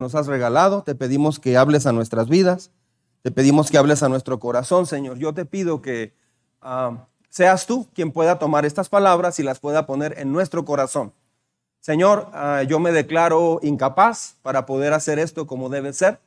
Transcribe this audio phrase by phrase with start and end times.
[0.00, 0.82] nos has regalado.
[0.82, 2.70] Te pedimos que hables a nuestras vidas.
[3.22, 5.18] Te pedimos que hables a nuestro corazón, Señor.
[5.18, 6.14] Yo te pido que
[6.62, 11.12] ah, seas tú quien pueda tomar estas palabras y las pueda poner en nuestro corazón.
[11.80, 16.18] Señor, ah, yo me declaro incapaz para poder hacer esto como debe ser.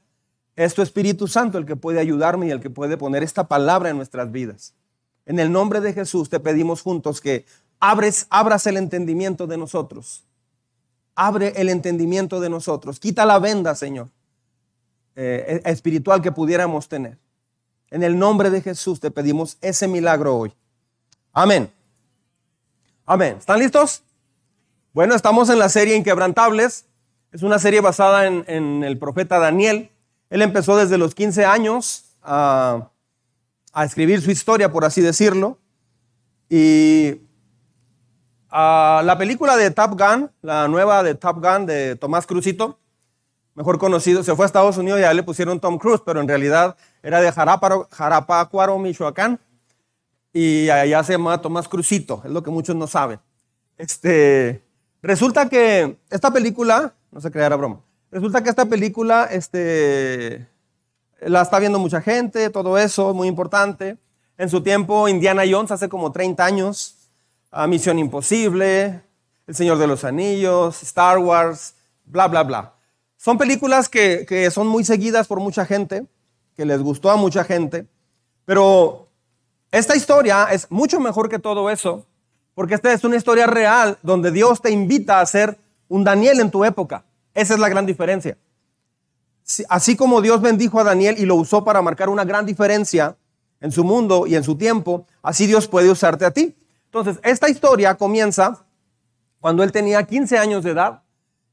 [0.55, 3.89] Es tu Espíritu Santo el que puede ayudarme y el que puede poner esta palabra
[3.89, 4.75] en nuestras vidas.
[5.25, 7.45] En el nombre de Jesús te pedimos juntos que
[7.79, 10.25] abres, abras el entendimiento de nosotros
[11.15, 12.99] Abre el entendimiento de nosotros.
[12.99, 14.09] Quita la venda, Señor,
[15.15, 17.17] eh, espiritual que pudiéramos tener.
[17.91, 20.53] En el nombre de Jesús te pedimos ese milagro hoy.
[21.31, 21.71] Amén.
[23.05, 23.35] Amén.
[23.37, 24.01] ¿Están listos?
[24.93, 26.85] Bueno, estamos en la serie Inquebrantables.
[27.31, 29.91] Es una serie basada en, en el profeta Daniel.
[30.29, 32.89] Él empezó desde los 15 años a,
[33.73, 35.57] a escribir su historia, por así decirlo.
[36.49, 37.21] Y
[38.53, 42.79] la película de Top Gun, la nueva de Top Gun de Tomás Cruzito,
[43.55, 46.27] mejor conocido, se fue a Estados Unidos y ya le pusieron Tom Cruise, pero en
[46.27, 49.39] realidad era de Jarapacuaro, Michoacán,
[50.31, 53.19] y allá se llama Tomás Cruzito, es lo que muchos no saben.
[53.77, 54.63] Este,
[55.01, 60.47] resulta que esta película, no se crea, broma, resulta que esta película este,
[61.21, 63.97] la está viendo mucha gente, todo eso, muy importante.
[64.37, 67.02] En su tiempo, Indiana Jones, hace como 30 años,
[67.67, 69.01] Misión Imposible,
[69.47, 72.73] El Señor de los Anillos, Star Wars, bla, bla, bla.
[73.17, 76.05] Son películas que, que son muy seguidas por mucha gente,
[76.55, 77.87] que les gustó a mucha gente,
[78.45, 79.07] pero
[79.71, 82.05] esta historia es mucho mejor que todo eso,
[82.53, 85.57] porque esta es una historia real donde Dios te invita a ser
[85.87, 87.05] un Daniel en tu época.
[87.33, 88.37] Esa es la gran diferencia.
[89.69, 93.15] Así como Dios bendijo a Daniel y lo usó para marcar una gran diferencia
[93.61, 96.55] en su mundo y en su tiempo, así Dios puede usarte a ti.
[96.93, 98.67] Entonces, esta historia comienza
[99.39, 101.01] cuando él tenía 15 años de edad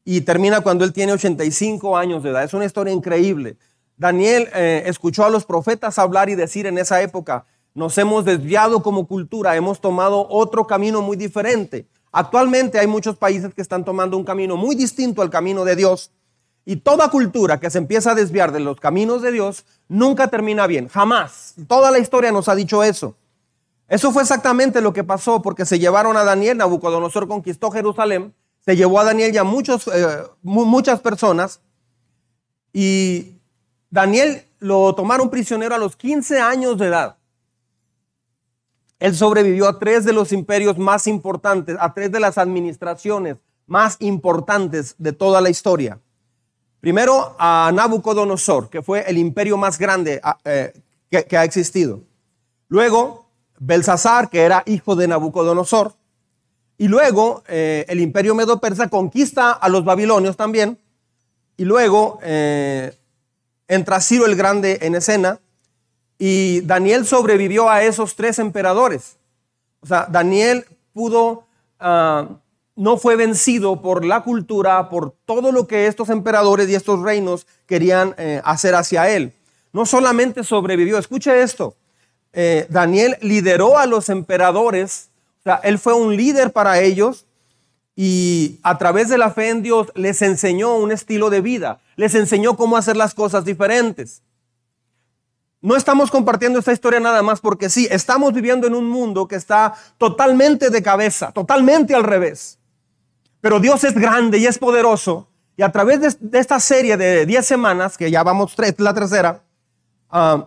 [0.04, 2.44] y termina cuando él tiene 85 años de edad.
[2.44, 3.56] Es una historia increíble.
[3.96, 8.82] Daniel eh, escuchó a los profetas hablar y decir en esa época, nos hemos desviado
[8.82, 11.86] como cultura, hemos tomado otro camino muy diferente.
[12.12, 16.10] Actualmente hay muchos países que están tomando un camino muy distinto al camino de Dios.
[16.66, 20.66] Y toda cultura que se empieza a desviar de los caminos de Dios nunca termina
[20.66, 21.54] bien, jamás.
[21.66, 23.16] Toda la historia nos ha dicho eso.
[23.90, 28.32] Eso fue exactamente lo que pasó porque se llevaron a Daniel, Nabucodonosor conquistó Jerusalén,
[28.64, 31.60] se llevó a Daniel ya muchos, eh, muchas personas
[32.72, 33.40] y
[33.90, 37.16] Daniel lo tomaron prisionero a los 15 años de edad.
[39.00, 43.96] Él sobrevivió a tres de los imperios más importantes, a tres de las administraciones más
[43.98, 45.98] importantes de toda la historia.
[46.78, 50.80] Primero a Nabucodonosor, que fue el imperio más grande eh,
[51.10, 52.02] que, que ha existido.
[52.68, 53.19] Luego
[53.60, 55.94] Belsasar, que era hijo de Nabucodonosor.
[56.78, 60.78] Y luego eh, el imperio medo-persa conquista a los babilonios también.
[61.58, 62.96] Y luego eh,
[63.68, 65.38] entra Ciro el Grande en escena.
[66.18, 69.18] Y Daniel sobrevivió a esos tres emperadores.
[69.80, 71.44] O sea, Daniel pudo,
[71.78, 72.28] ah,
[72.76, 77.46] no fue vencido por la cultura, por todo lo que estos emperadores y estos reinos
[77.66, 79.34] querían eh, hacer hacia él.
[79.72, 81.74] No solamente sobrevivió, escuche esto,
[82.32, 85.10] eh, Daniel lideró a los emperadores,
[85.40, 87.26] o sea, él fue un líder para ellos
[87.96, 92.14] y a través de la fe en Dios les enseñó un estilo de vida, les
[92.14, 94.22] enseñó cómo hacer las cosas diferentes.
[95.62, 99.36] No estamos compartiendo esta historia nada más porque sí, estamos viviendo en un mundo que
[99.36, 102.58] está totalmente de cabeza, totalmente al revés.
[103.40, 105.28] Pero Dios es grande y es poderoso.
[105.56, 109.42] Y a través de, esta serie de 10 semanas, que ya vamos tres, la tercera,
[110.10, 110.44] uh,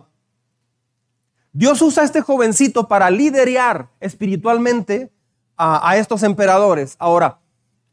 [1.54, 5.12] Dios usa a este jovencito para liderar espiritualmente
[5.56, 6.96] a, estos emperadores.
[6.98, 7.38] Ahora,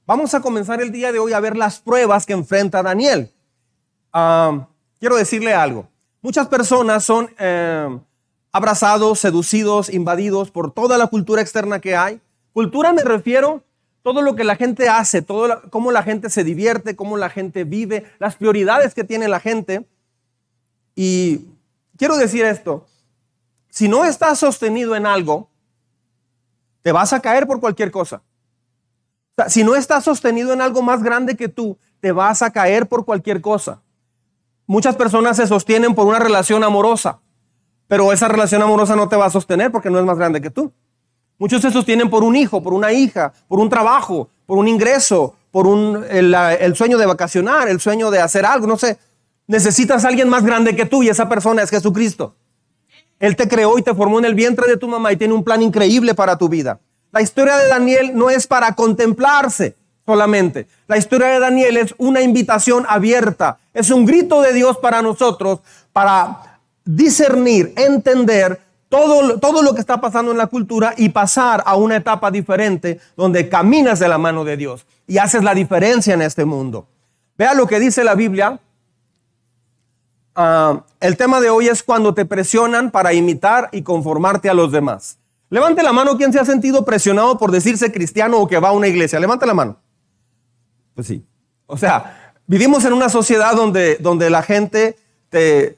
[0.07, 3.31] vamos a comenzar el día de hoy a ver las pruebas que enfrenta Daniel.
[4.99, 5.87] Quiero decirle algo.
[6.23, 7.99] Muchas personas son eh,
[8.51, 12.19] abrazados, seducidos, invadidos por toda la cultura externa que hay.
[12.53, 13.63] Cultura me refiero
[14.01, 17.63] todo lo que la gente hace, todo cómo la gente se divierte, cómo la gente
[17.63, 19.85] vive, las prioridades que tiene la gente.
[20.95, 21.45] Y
[21.97, 22.87] quiero decir esto,
[23.71, 25.49] si no estás sostenido en algo,
[26.81, 28.21] te vas a caer por cualquier cosa.
[29.47, 33.05] si no estás sostenido en algo más grande que tú, te vas a caer por
[33.05, 33.81] cualquier cosa.
[34.67, 37.19] Muchas personas se sostienen por una relación amorosa,
[37.87, 40.49] pero esa relación amorosa no te va a sostener porque no es más grande que
[40.49, 40.71] tú.
[41.37, 45.35] Muchos se sostienen por un hijo, por una hija, por un trabajo, por un ingreso,
[45.49, 48.99] por un, el, el sueño de vacacionar, el sueño de hacer algo, no sé.
[49.47, 52.35] Necesitas a alguien más grande que tú y esa persona es Jesucristo.
[53.21, 55.43] Él te creó y te formó en el vientre de tu mamá y tiene un
[55.43, 56.79] plan increíble para tu vida.
[57.11, 59.75] La historia de Daniel no es para contemplarse
[60.05, 60.67] solamente.
[60.87, 63.59] La historia de Daniel es una invitación abierta.
[63.75, 65.59] Es un grito de Dios para nosotros,
[65.93, 68.59] para discernir, entender
[68.89, 72.99] todo, todo lo que está pasando en la cultura y pasar a una etapa diferente
[73.15, 76.87] donde caminas de la mano de Dios y haces la diferencia en este mundo.
[77.37, 78.59] Vea lo que dice la Biblia.
[80.35, 84.71] Ah, el tema de hoy es cuando te presionan para imitar y conformarte a los
[84.71, 85.17] demás.
[85.49, 88.71] Levante la mano quien se ha sentido presionado por decirse cristiano o que va a
[88.71, 89.19] una iglesia.
[89.19, 89.77] Levante la mano.
[90.95, 91.25] Pues sí.
[91.65, 94.97] O sea, vivimos en una sociedad donde, donde la gente
[95.29, 95.77] te,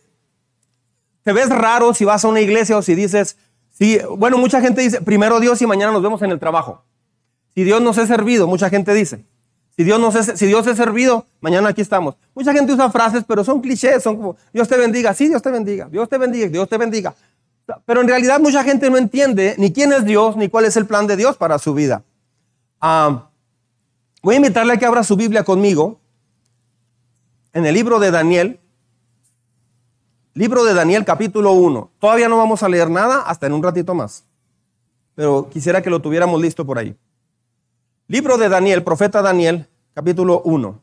[1.24, 3.38] te ves raro si vas a una iglesia o si dices,
[3.72, 6.84] sí, bueno, mucha gente dice, primero Dios y mañana nos vemos en el trabajo.
[7.56, 9.26] Si Dios nos ha servido, mucha gente dice.
[9.76, 12.16] Si Dios, nos es, si Dios servido, mañana aquí estamos.
[12.36, 15.50] Mucha gente usa frases, pero son clichés, son como, Dios te bendiga, sí, Dios te
[15.50, 17.16] bendiga, Dios te bendiga, Dios te bendiga.
[17.86, 20.86] Pero en realidad mucha gente no entiende ni quién es Dios, ni cuál es el
[20.86, 22.04] plan de Dios para su vida.
[22.80, 23.30] Ah,
[24.22, 26.00] voy a invitarle a que abra su Biblia conmigo
[27.54, 28.60] en el libro de Daniel,
[30.36, 31.92] Libro de Daniel capítulo 1.
[32.00, 34.24] Todavía no vamos a leer nada hasta en un ratito más.
[35.14, 36.96] Pero quisiera que lo tuviéramos listo por ahí.
[38.14, 40.80] Libro de Daniel, profeta Daniel, capítulo 1.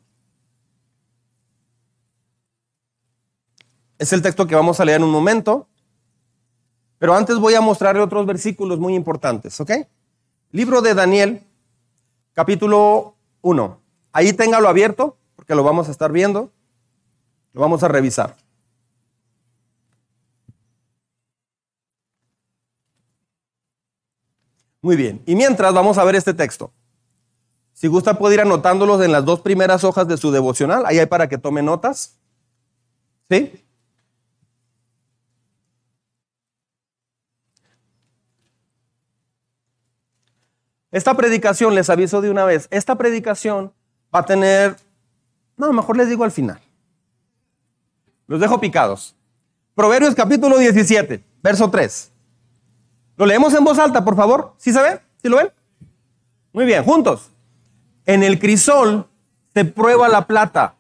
[3.98, 5.68] Es el texto que vamos a leer en un momento.
[6.98, 9.70] Pero antes voy a mostrarle otros versículos muy importantes, ¿ok?
[10.50, 11.46] Libro de Daniel,
[12.32, 13.80] capítulo 1.
[14.10, 16.50] Ahí téngalo abierto, porque lo vamos a estar viendo.
[17.52, 18.34] Lo vamos a revisar.
[24.82, 25.22] Muy bien.
[25.26, 26.72] Y mientras vamos a ver este texto.
[27.80, 30.84] Si gusta puede ir anotándolos en las dos primeras hojas de su devocional.
[30.84, 32.18] Ahí hay para que tome notas.
[33.30, 33.64] ¿Sí?
[40.90, 43.72] Esta predicación, les aviso de una vez, esta predicación
[44.14, 44.76] va a tener,
[45.56, 46.60] no, mejor les digo al final.
[48.26, 49.16] Los dejo picados.
[49.74, 52.12] Proverbios capítulo 17, verso 3.
[53.16, 54.52] Lo leemos en voz alta, por favor.
[54.58, 55.00] ¿Sí se ve?
[55.22, 55.50] ¿Sí lo ven?
[56.52, 57.30] Muy bien, juntos.
[58.10, 59.06] En el crisol
[59.54, 60.74] se prueba la plata,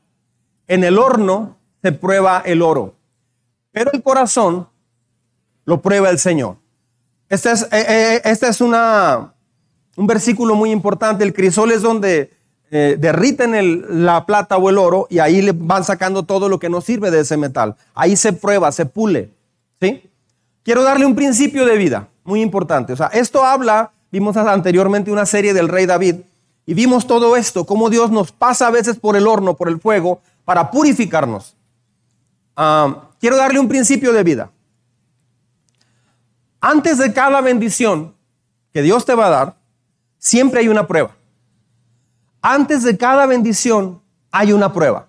[0.66, 2.96] en el horno se prueba el oro,
[3.70, 4.66] pero el corazón
[5.64, 6.56] lo prueba el Señor.
[7.28, 9.32] Este es, eh, eh, este es una,
[9.96, 11.22] un versículo muy importante.
[11.22, 12.32] El crisol es donde
[12.72, 16.68] eh, derriten la plata o el oro y ahí le van sacando todo lo que
[16.68, 17.76] no sirve de ese metal.
[17.94, 19.30] Ahí se prueba, se pule.
[19.80, 20.02] ¿sí?
[20.64, 22.92] Quiero darle un principio de vida muy importante.
[22.92, 26.16] O sea, esto habla, vimos anteriormente una serie del rey David
[26.70, 29.80] y vimos todo esto, cómo Dios nos pasa a veces por el horno, por el
[29.80, 31.56] fuego, para purificarnos.
[33.18, 34.52] Quiero darle un principio de vida.
[36.60, 38.14] Antes de cada bendición
[38.72, 39.56] que Dios te va a dar,
[40.16, 41.10] siempre hay una prueba.
[42.40, 44.00] Antes de cada bendición
[44.30, 45.08] hay una prueba.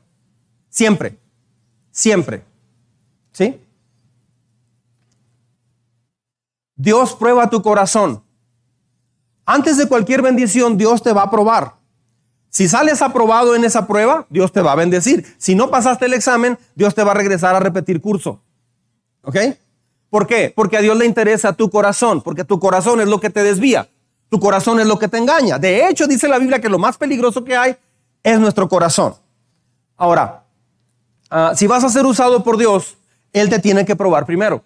[0.68, 1.16] Siempre.
[1.92, 2.44] Siempre.
[3.34, 3.62] ¿Sí?
[6.76, 8.24] Dios prueba tu corazón.
[9.52, 11.74] Antes de cualquier bendición, Dios te va a probar.
[12.50, 15.26] Si sales aprobado en esa prueba, Dios te va a bendecir.
[15.38, 18.40] Si no pasaste el examen, Dios te va a regresar a repetir curso.
[19.24, 19.36] ¿Ok?
[20.10, 20.54] ¿Por qué?
[20.56, 23.90] Porque a Dios le interesa tu corazón, porque tu corazón es lo que te desvía,
[24.30, 25.60] tu corazón es lo que te engaña.
[25.60, 27.76] De hecho, dice la Biblia que lo más peligroso que hay
[28.24, 29.16] es nuestro corazón.
[29.98, 30.46] Ahora,
[31.30, 32.96] ah, si vas a ser usado por Dios,
[33.34, 34.64] Él te tiene que probar primero.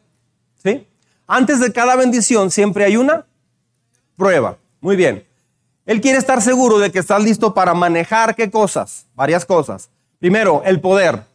[0.63, 0.86] ¿Sí?
[1.25, 3.25] Antes de cada bendición siempre hay una
[4.15, 4.60] prueba.
[4.86, 5.27] Muy bien.
[5.88, 9.89] Él quiere estar seguro de que estás listo para manejar qué cosas, varias cosas.
[10.20, 11.25] Primero, el poder.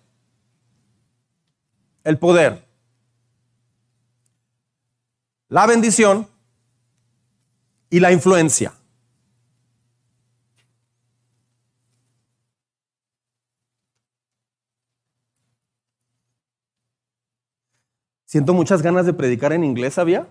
[2.04, 2.64] El poder.
[5.48, 6.28] La bendición
[7.90, 8.72] y la influencia.
[18.26, 20.28] Siento muchas ganas de predicar en inglés, ¿sabía?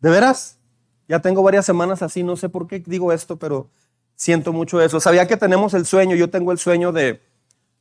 [0.00, 0.60] ¿De veras?
[1.08, 3.68] Ya tengo varias semanas así, no sé por qué digo esto, pero
[4.16, 5.00] siento mucho eso.
[5.00, 7.20] Sabía que tenemos el sueño, yo tengo el sueño de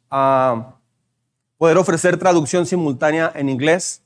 [0.09, 0.75] ah,
[1.57, 4.01] poder ofrecer traducción simultánea en inglés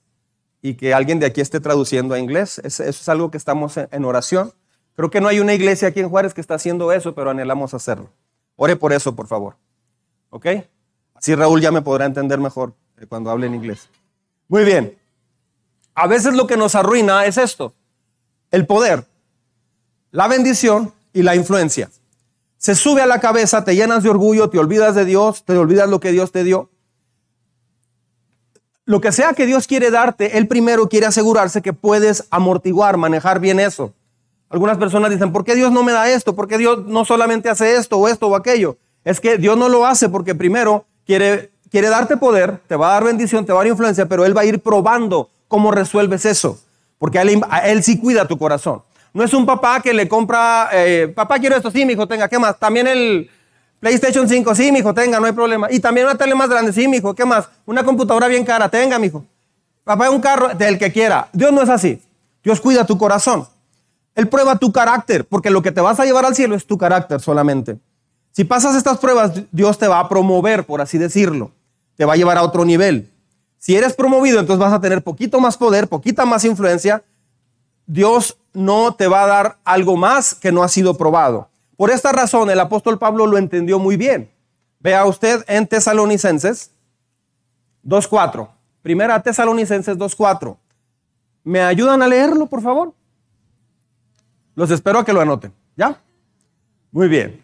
[0.61, 2.59] y que alguien de aquí esté traduciendo a inglés.
[2.63, 4.53] Eso es algo que estamos en oración.
[4.95, 7.73] Creo que no hay una iglesia aquí en Juárez que está haciendo eso, pero anhelamos
[7.73, 8.09] hacerlo.
[8.55, 9.55] Ore por eso, por favor.
[10.29, 10.47] ¿Ok?
[11.13, 13.89] Así Raúl ya me podrá entender mejor eh, cuando hable en inglés.
[14.47, 14.97] Muy bien.
[15.93, 17.73] A veces lo que nos arruina es esto,
[18.51, 19.05] el poder,
[20.11, 21.89] la bendición y la influencia.
[22.57, 25.89] Se sube a la cabeza, te llenas de orgullo, te olvidas de Dios, te olvidas
[25.89, 26.69] lo que Dios te dio.
[28.85, 33.39] Lo que sea que Dios quiere darte, Él primero quiere asegurarse que puedes amortiguar, manejar
[33.39, 33.93] bien eso.
[34.49, 36.35] Algunas personas dicen, ¿por qué Dios no me da esto?
[36.35, 38.77] ¿Por qué Dios no solamente hace esto o esto o aquello?
[39.03, 42.93] Es que Dios no lo hace porque primero quiere, quiere darte poder, te va a
[42.93, 46.25] dar bendición, te va a dar influencia, pero Él va a ir probando cómo resuelves
[46.25, 46.59] eso,
[46.97, 48.81] porque él sí cuida tu corazón.
[49.13, 52.27] No es un papá que le compra, eh, papá quiero esto, sí, mi hijo, tenga,
[52.27, 52.57] ¿qué más?
[52.59, 53.29] También el
[53.79, 55.67] PlayStation 5, sí, mi hijo, tenga, no hay problema.
[55.71, 57.47] Y también una tele más grande, sí, mi hijo, ¿qué más?
[57.65, 59.25] Una computadora bien cara, tenga, mi hijo.
[59.83, 61.29] Papá, un carro del que quiera.
[61.31, 62.01] Dios no es así.
[62.43, 63.47] Dios cuida tu corazón.
[64.15, 66.77] Él prueba tu carácter, porque lo que te vas a llevar al cielo es tu
[66.77, 67.77] carácter solamente.
[68.31, 71.51] Si pasas estas pruebas, Dios te va a promover, por así decirlo.
[71.95, 73.09] Te va a llevar a otro nivel.
[73.67, 77.03] Si eres promovido, entonces vas a tener poquito más poder, poquita más influencia.
[77.85, 81.49] Dios no te va a dar algo más que no ha sido probado.
[81.75, 84.31] Por esta razón, el apóstol Pablo lo entendió muy bien.
[84.79, 86.71] Vea usted en Tesalonicenses
[87.85, 88.47] 2.4.
[88.81, 90.55] Primera Tesalonicenses 2.4.
[91.43, 92.93] ¿Me ayudan a leerlo, por favor?
[94.55, 95.51] Los espero a que lo anoten.
[95.75, 95.99] ¿Ya?
[96.89, 97.43] Muy bien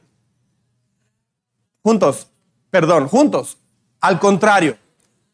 [1.83, 2.29] juntos,
[2.71, 3.57] perdón, juntos.
[3.99, 4.77] Al contrario,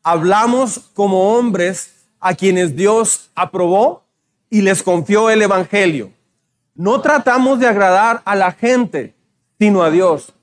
[0.04, 4.04] hablamos como hombres a quienes Dios aprobó
[4.50, 6.12] y les confió el Evangelio.
[6.76, 9.16] No tratamos de agradar a la gente,
[9.60, 10.34] sino a Dios,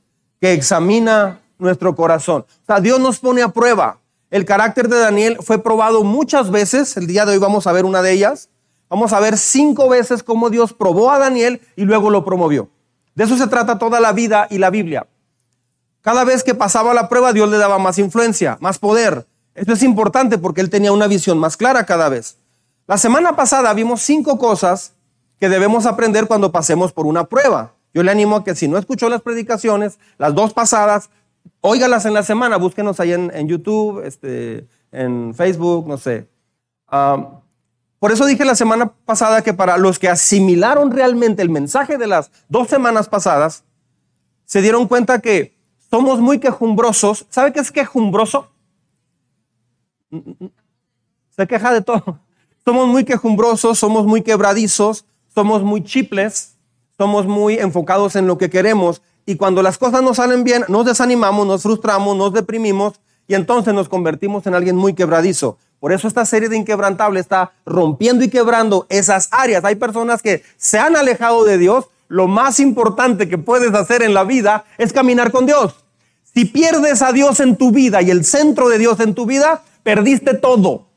[0.41, 2.45] que examina nuestro corazón.
[2.63, 3.99] O sea, Dios nos pone a prueba.
[4.31, 6.97] El carácter de Daniel fue probado muchas veces.
[6.97, 8.51] El día de hoy vamos a ver una de ellas.
[8.89, 12.69] Vamos a ver cinco veces cómo Dios probó a Daniel y luego lo promovió.
[13.15, 15.07] De eso se trata toda la vida y la Biblia.
[16.03, 19.27] Cada vez que pasaba la prueba, Dios le daba más influencia, más poder.
[19.57, 22.37] Esto es importante porque él tenía una visión más clara cada vez.
[22.87, 24.93] La semana pasada vimos cinco cosas
[25.41, 27.73] que debemos aprender cuando pasemos por una prueba.
[27.95, 31.09] Yo le animo a que si no escuchó las predicaciones, las dos pasadas,
[31.63, 36.29] óigalas en la semana, búsquenos ahí en, YouTube, este, en Facebook, no sé.
[37.99, 42.07] por eso dije la semana pasada que para los que asimilaron realmente el mensaje de
[42.07, 43.65] las dos semanas pasadas,
[44.45, 45.57] se dieron cuenta que
[45.91, 47.25] somos muy quejumbrosos.
[47.31, 48.51] ¿Sabe qué es quejumbroso?
[50.11, 52.21] Se queja de todo.
[52.65, 56.57] Somos muy quejumbrosos, somos muy quebradizos, somos muy chiples,
[56.99, 59.03] somos muy enfocados en lo que queremos.
[59.25, 63.75] Y cuando las cosas no salen bien, nos desanimamos, nos frustramos, nos deprimimos y entonces
[63.75, 65.59] nos convertimos en alguien muy quebradizo.
[65.79, 69.65] Por eso esta serie de Inquebrantable está rompiendo y quebrando esas áreas.
[69.65, 74.15] Hay personas que se han alejado de Dios lo más importante que puedes hacer en
[74.15, 75.75] la vida es caminar con Dios.
[76.35, 79.63] Si pierdes a Dios en tu vida y el centro de Dios en tu vida,
[79.87, 80.89] perdiste todo.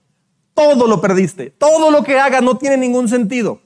[0.56, 1.52] Todo lo perdiste.
[1.52, 3.62] Todo lo que hagas no tiene ningún sentido.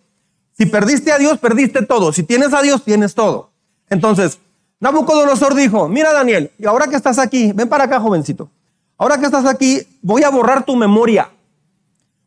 [0.52, 2.12] Si perdiste a Dios, perdiste todo.
[2.12, 3.52] Si tienes a Dios, tienes todo.
[3.90, 4.40] Entonces,
[4.82, 8.50] Nabucodonosor dijo, mira Daniel, y ahora que estás aquí, ven para acá jovencito,
[8.98, 11.30] ahora que estás aquí, voy a borrar tu memoria.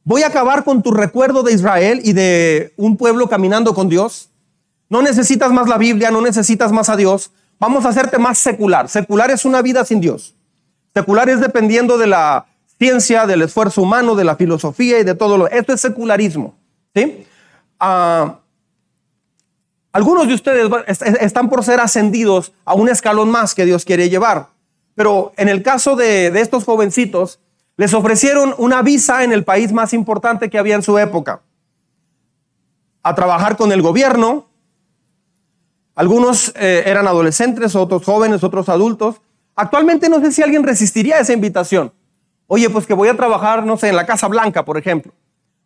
[0.03, 4.31] Voy a acabar con tu recuerdo de Israel y de un pueblo caminando con Dios.
[4.89, 7.31] No necesitas más la Biblia, no necesitas más a Dios.
[7.61, 8.89] Vamos a hacerte más secular.
[8.89, 10.35] Secular es una vida sin Dios.
[10.95, 12.47] Secular es dependiendo de la
[12.79, 15.49] ciencia, del esfuerzo humano, de la filosofía y de todo lo.
[15.49, 16.55] Esto es secularismo.
[16.95, 17.27] ¿sí?
[17.81, 18.41] Ah,
[19.93, 20.71] algunos de ustedes
[21.21, 24.49] están por ser ascendidos a un escalón más que Dios quiere llevar.
[24.95, 27.41] Pero en el caso de, de estos jovencitos,
[27.77, 31.43] les ofrecieron una visa en el país más importante que había en su época.
[33.03, 34.47] A trabajar con el gobierno,
[35.97, 39.17] algunos eh, eran adolescentes, otros jóvenes, otros adultos.
[39.55, 41.91] Actualmente no sé si alguien resistiría esa invitación.
[42.49, 45.13] Oye, pues que voy a trabajar, no sé, en la Casa Blanca, por ejemplo.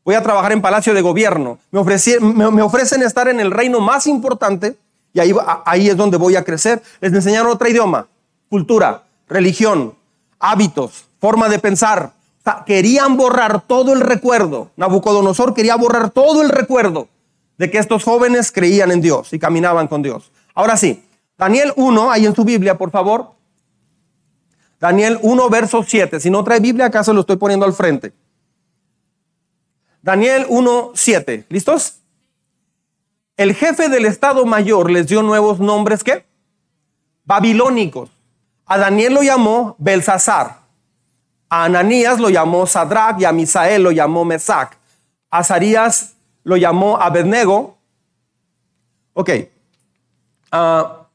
[0.05, 1.59] Voy a trabajar en Palacio de Gobierno.
[1.71, 4.77] Me, ofrecen estar en el reino más importante
[5.13, 5.35] y ahí,
[5.67, 6.83] ahí es donde voy a crecer.
[7.01, 8.07] Les enseñaron otro idioma,
[8.49, 9.95] cultura, religión,
[10.39, 12.13] hábitos, forma de pensar.
[12.65, 14.71] querían borrar todo el recuerdo.
[14.77, 17.09] Nabucodonosor quería borrar todo el recuerdo
[17.59, 20.33] de que estos jóvenes creían en Dios y caminaban con Dios.
[20.55, 21.05] Ahora sí,
[21.37, 23.33] Daniel 1, ahí en su Biblia, por favor.
[24.81, 26.19] Daniel 1, verso 7.
[26.19, 28.13] Si no trae Biblia, acá se lo estoy poniendo al frente.
[30.03, 31.47] Daniel 1, 7.
[31.51, 31.99] ¿Listos?
[33.37, 36.25] El jefe del Estado Mayor les dio nuevos nombres, ¿qué?
[37.25, 38.11] Babilónicos.
[38.67, 40.61] A Daniel lo llamó Belsasar.
[41.49, 44.79] A Ananías lo llamó Sadrach y a Misael lo llamó Mesac.
[45.31, 47.77] A Azarías lo llamó Abednego.
[49.15, 49.31] Ok.
[50.53, 51.09] Ah,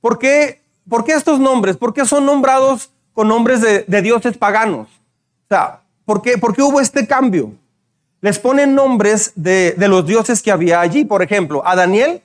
[0.00, 0.59] ¿por, qué,
[0.90, 1.78] ¿por, qué, estos nombres?
[1.78, 4.88] ¿Por qué son nombrados con nombres de, dioses paganos?
[4.88, 7.54] O sea, ¿por qué, ¿por qué, hubo este cambio?
[8.20, 11.06] Les ponen nombres de, los dioses que había allí.
[11.06, 12.20] Por ejemplo, a Daniel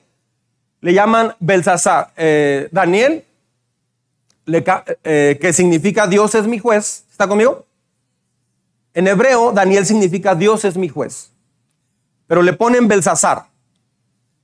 [0.82, 2.10] le llaman Belsasar.
[2.18, 3.24] Eh, Daniel,
[4.46, 7.04] eh, que significa Dios es mi juez.
[7.10, 7.64] ¿Está conmigo?
[8.92, 11.30] En hebreo, Daniel significa Dios es mi juez
[12.26, 13.46] pero le ponen Belsasar,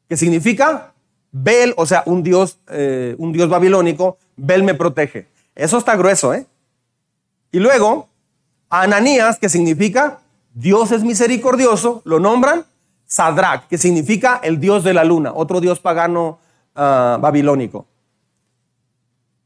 [0.09, 0.92] que significa
[1.33, 5.27] Bel, o sea, un dios, eh, un dios babilónico, Bel me protege.
[5.55, 6.47] Eso está grueso, ¿eh?
[7.51, 8.09] Y luego,
[8.69, 10.21] Ananías, que significa
[10.55, 12.65] Dios es misericordioso, lo nombran
[13.07, 16.39] Sadrach, que significa el dios de la luna, otro dios pagano
[16.75, 17.87] ah, babilónico.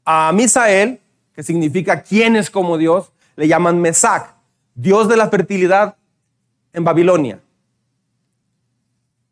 [0.05, 1.01] A Misael,
[1.35, 4.35] que significa quién es como Dios, le llaman Mesac,
[4.75, 5.97] dios de la fertilidad
[6.73, 7.41] en Babilonia.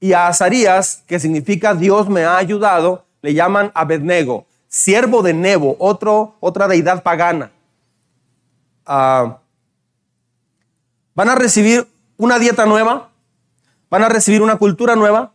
[0.04, 5.76] Y a Azarías, que significa Dios me ha ayudado, le llaman Abednego, siervo de Nebo,
[5.78, 7.52] otro, otra deidad pagana.
[8.84, 9.38] Ah,
[11.14, 13.12] van a recibir una dieta nueva,
[13.88, 15.32] van a recibir una cultura nueva,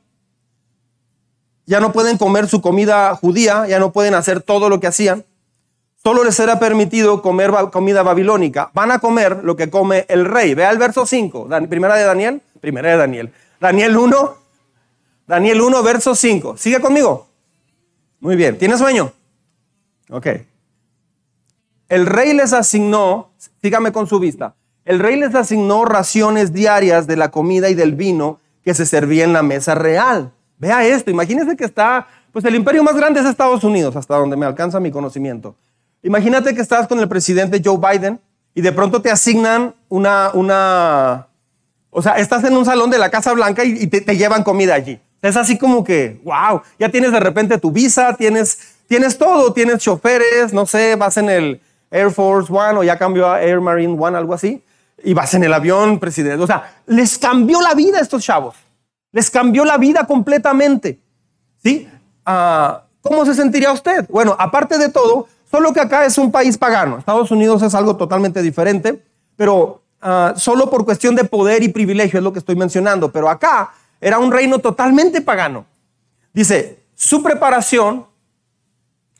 [1.65, 5.25] ya no pueden comer su comida judía, ya no pueden hacer todo lo que hacían,
[5.95, 10.53] solo les será permitido comer comida babilónica, van a comer lo que come el rey.
[10.53, 14.38] Vea el verso 5, primera de Daniel, primera de Daniel, Daniel 1,
[15.29, 16.57] Daniel 1, verso 5.
[16.57, 17.27] ¿Sigue conmigo?
[18.19, 19.13] Muy bien, ¿tiene sueño?
[20.09, 20.25] Ok.
[21.87, 23.29] El rey les asignó,
[23.61, 24.55] sígame con su vista,
[24.85, 29.23] el rey les asignó raciones diarias de la comida y del vino que se servía
[29.23, 30.31] en la mesa real.
[30.57, 34.35] Vea esto, imagínense que está, pues el imperio más grande es Estados Unidos, hasta donde
[34.35, 35.55] me alcanza mi conocimiento.
[36.01, 38.19] Imagínate que estás con el presidente Joe Biden
[38.55, 41.27] y de pronto te asignan una, una,
[41.91, 44.99] o sea, estás en un salón de la Casa Blanca y, te llevan comida allí.
[45.21, 49.79] Es así como que, wow, ya tienes de repente tu visa, tienes, tienes todo, tienes
[49.79, 51.61] choferes, no sé, vas en el
[51.91, 54.63] Air Force One o ya cambió a Air Marine One, algo así,
[55.03, 56.41] y vas en el avión, presidente.
[56.41, 58.55] O sea, les cambió la vida a estos chavos,
[59.11, 60.99] les cambió la vida completamente.
[61.61, 61.89] ¿Sí?
[62.25, 64.05] Ah, ¿Cómo se sentiría usted?
[64.09, 66.97] Bueno, aparte de todo, solo que acá es un país pagano.
[66.97, 69.03] Estados Unidos es algo totalmente diferente,
[69.35, 73.11] pero ah, solo por cuestión de poder y privilegio es lo que estoy mencionando.
[73.11, 73.71] Pero acá
[74.01, 75.65] era un reino totalmente pagano.
[76.33, 78.05] Dice, su preparación,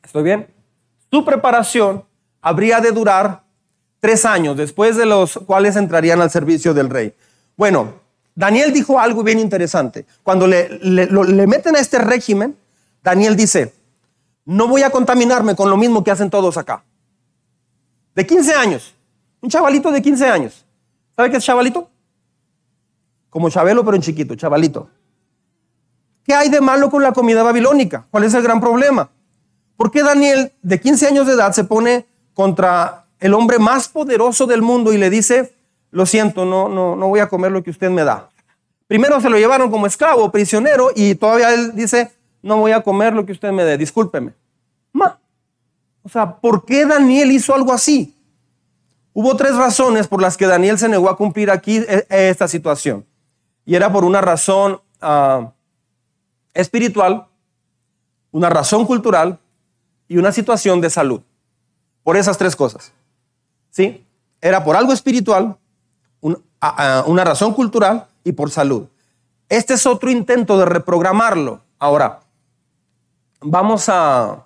[0.03, 0.47] ¿estoy bien?
[1.11, 2.03] Su preparación
[2.41, 3.43] habría de durar
[3.99, 7.13] tres años, después de los cuales entrarían al servicio del rey.
[7.57, 7.93] Bueno,
[8.35, 10.05] Daniel dijo algo bien interesante.
[10.23, 12.57] Cuando le, meten a este régimen,
[13.03, 13.73] Daniel dice,
[14.45, 16.83] no voy a contaminarme con lo mismo que hacen todos acá.
[18.15, 18.95] De 15 años,
[19.41, 20.65] un chavalito de 15 años.
[21.15, 21.89] ¿Sabe qué es chavalito?
[23.29, 24.89] Como Chabelo, pero en chiquito, chavalito.
[26.23, 28.05] ¿Qué hay de malo con la comida babilónica?
[28.11, 29.09] ¿Cuál es el gran problema?
[29.77, 34.45] ¿Por qué Daniel, de 15 años de edad, se pone contra el hombre más poderoso
[34.45, 35.53] del mundo y le dice,
[35.91, 38.29] lo siento, no, no, no voy a comer lo que usted me da?
[38.87, 42.11] Primero se lo llevaron como esclavo, prisionero, y todavía él dice,
[42.41, 44.33] no voy a comer lo que usted me dé, discúlpeme.
[46.01, 48.15] O sea, ¿por qué Daniel hizo algo así?
[49.13, 52.47] Hubo tres razones por las que Daniel se negó a cumplir aquí e, e, esta
[52.47, 53.05] situación
[53.65, 55.51] y era por una razón ah,
[56.53, 57.27] espiritual,
[58.31, 59.39] una razón cultural
[60.07, 61.21] y una situación de salud.
[62.03, 62.91] Por esas tres cosas.
[63.69, 64.05] ¿Sí?
[64.41, 65.57] Era por algo espiritual,
[66.21, 68.87] una razón cultural y por salud.
[69.47, 71.61] Este es otro intento de reprogramarlo.
[71.77, 72.19] Ahora,
[73.41, 74.45] vamos a...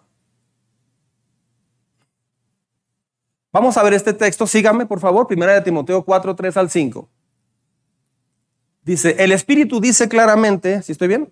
[3.51, 4.47] Vamos a ver este texto.
[4.47, 5.27] Síganme, por favor.
[5.27, 7.07] Primera de Timoteo 4, 3 al 5.
[8.85, 11.31] Dice, el Espíritu dice claramente, ¿si estoy bien?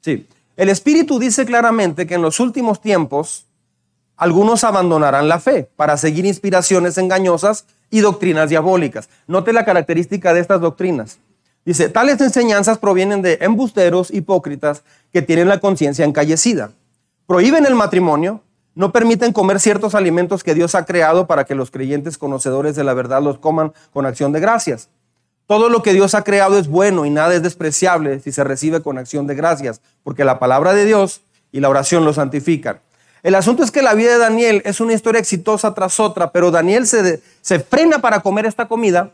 [0.00, 3.46] Sí, el Espíritu dice claramente que en los últimos tiempos
[4.16, 9.08] algunos abandonarán la fe para seguir inspiraciones engañosas y doctrinas diabólicas.
[9.26, 11.18] Note la característica de estas doctrinas.
[11.64, 16.72] Dice, tales enseñanzas provienen de embusteros hipócritas que tienen la conciencia encallecida.
[17.26, 18.42] Prohíben el matrimonio,
[18.74, 22.84] no permiten comer ciertos alimentos que Dios ha creado para que los creyentes conocedores de
[22.84, 24.88] la verdad los coman con acción de gracias
[25.50, 28.82] todo lo que Dios ha creado es bueno y nada es despreciable si se recibe
[28.82, 32.78] con acción de gracias, porque la palabra de Dios y la oración lo santifican.
[33.24, 36.52] El asunto es que la vida de Daniel es una historia exitosa tras otra, pero
[36.52, 39.10] Daniel se, se frena para comer esta comida,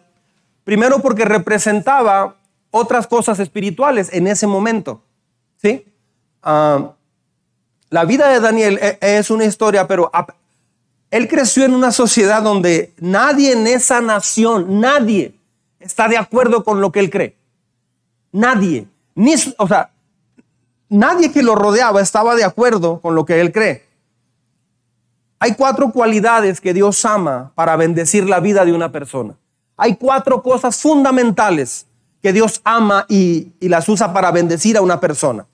[0.63, 2.37] primero porque representaba
[2.71, 5.01] otras cosas espirituales en ese momento.
[5.63, 5.87] ¿sí?
[6.43, 6.91] Ah,
[7.89, 10.13] la vida de Daniel e, es una historia, pero
[11.11, 15.33] él creció en una sociedad donde nadie en esa nación, nadie,
[15.87, 17.37] está de acuerdo con lo que él cree.
[18.33, 19.91] Nadie, ni, o sea,
[20.89, 23.87] nadie que lo rodeaba estaba de acuerdo con lo que él cree.
[25.39, 29.35] Hay cuatro cualidades que Dios ama para bendecir la vida de una persona.
[29.77, 31.87] Hay cuatro cosas fundamentales
[32.23, 35.47] que Dios ama y, las usa para bendecir a una persona.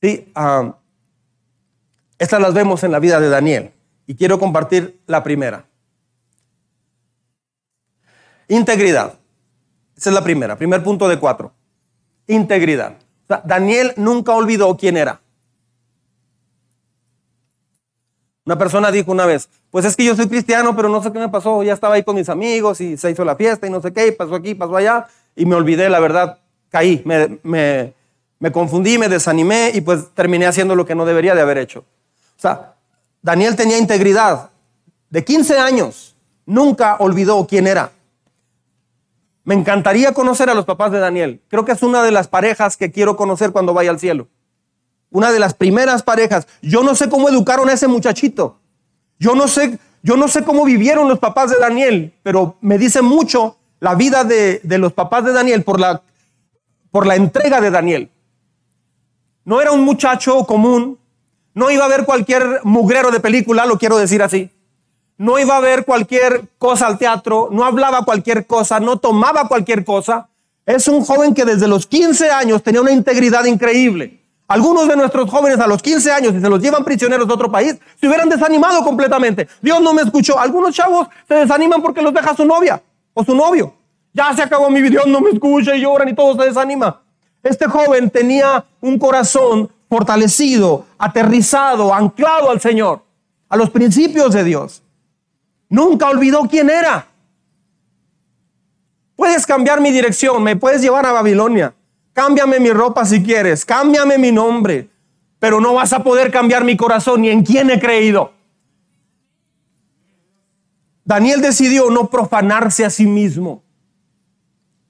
[0.00, 0.30] ¿Sí?
[0.34, 0.76] Ah,
[2.18, 3.72] estas las vemos en la vida de Daniel
[4.06, 5.64] y quiero compartir la primera.
[8.48, 9.18] Integridad.
[9.98, 11.50] Esa es la primera, primer punto de cuatro.
[12.28, 12.94] Integridad.
[13.44, 15.20] Daniel nunca olvidó quién era.
[18.46, 21.18] Una persona dijo una vez, pues es que yo soy cristiano, pero no sé qué
[21.18, 23.82] me pasó, ya estaba ahí con mis amigos y se hizo la fiesta y no
[23.82, 26.38] sé qué, pasó aquí, pasó allá, y me olvidé, la verdad,
[26.70, 27.92] caí, me, me,
[28.38, 31.80] me confundí, me desanimé y pues terminé haciendo lo que no debería de haber hecho.
[31.80, 32.76] O sea,
[33.20, 34.50] Daniel tenía integridad.
[35.10, 36.14] De 15 años,
[36.46, 37.90] nunca olvidó quién era.
[39.48, 41.40] Me encantaría conocer a los papás de Daniel.
[41.48, 44.28] Creo que es una de las parejas que quiero conocer cuando vaya al cielo
[45.10, 46.46] una de las primeras parejas.
[46.62, 48.58] Yo no sé cómo educaron a ese muchachito.
[49.18, 53.02] Yo no sé, yo no sé cómo vivieron los papás de Daniel, pero me dice
[53.02, 56.02] mucho la vida de, los papás de Daniel por la,
[56.90, 58.10] por la entrega de Daniel.
[59.44, 60.98] No era un muchacho común,
[61.54, 64.50] no iba a ver cualquier mugrero de película, lo quiero decir así.
[65.18, 69.84] No iba a ver cualquier cosa al teatro, no hablaba cualquier cosa, no tomaba cualquier
[69.84, 70.28] cosa.
[70.64, 74.22] Es un joven que desde los 15 años tenía una integridad increíble.
[74.46, 77.50] Algunos de nuestros jóvenes a los 15 años, si se los llevan prisioneros de otro
[77.50, 79.48] país, se hubieran desanimado completamente.
[79.60, 80.38] Dios no me escuchó.
[80.38, 82.80] Algunos chavos se desaniman porque los deja su novia
[83.12, 83.74] o su novio.
[84.12, 87.02] Ya se acabó mi vida, Dios no me escucha y lloran y todo se desanima.
[87.42, 93.02] Este joven tenía un corazón fortalecido, aterrizado, anclado al Señor,
[93.48, 94.82] a los principios de Dios.
[95.68, 97.06] Nunca olvidó quién era.
[99.16, 101.74] Puedes cambiar mi dirección, me puedes llevar a Babilonia.
[102.12, 104.88] Cámbiame mi ropa si quieres, cámbiame mi nombre,
[105.38, 108.32] pero no vas a poder cambiar mi corazón ni en quién he creído.
[111.04, 113.62] Daniel decidió no profanarse a sí mismo.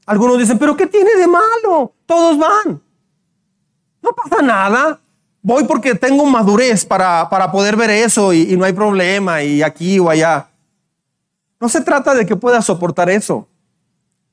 [0.05, 1.93] Algunos dicen, pero ¿qué tiene de malo?
[2.07, 2.81] Todos van.
[4.03, 4.99] No pasa nada.
[5.43, 9.62] Voy porque tengo madurez para, para poder ver eso y, y no hay problema y
[9.62, 10.49] aquí o allá.
[11.61, 13.49] No se trata de que pueda soportar eso.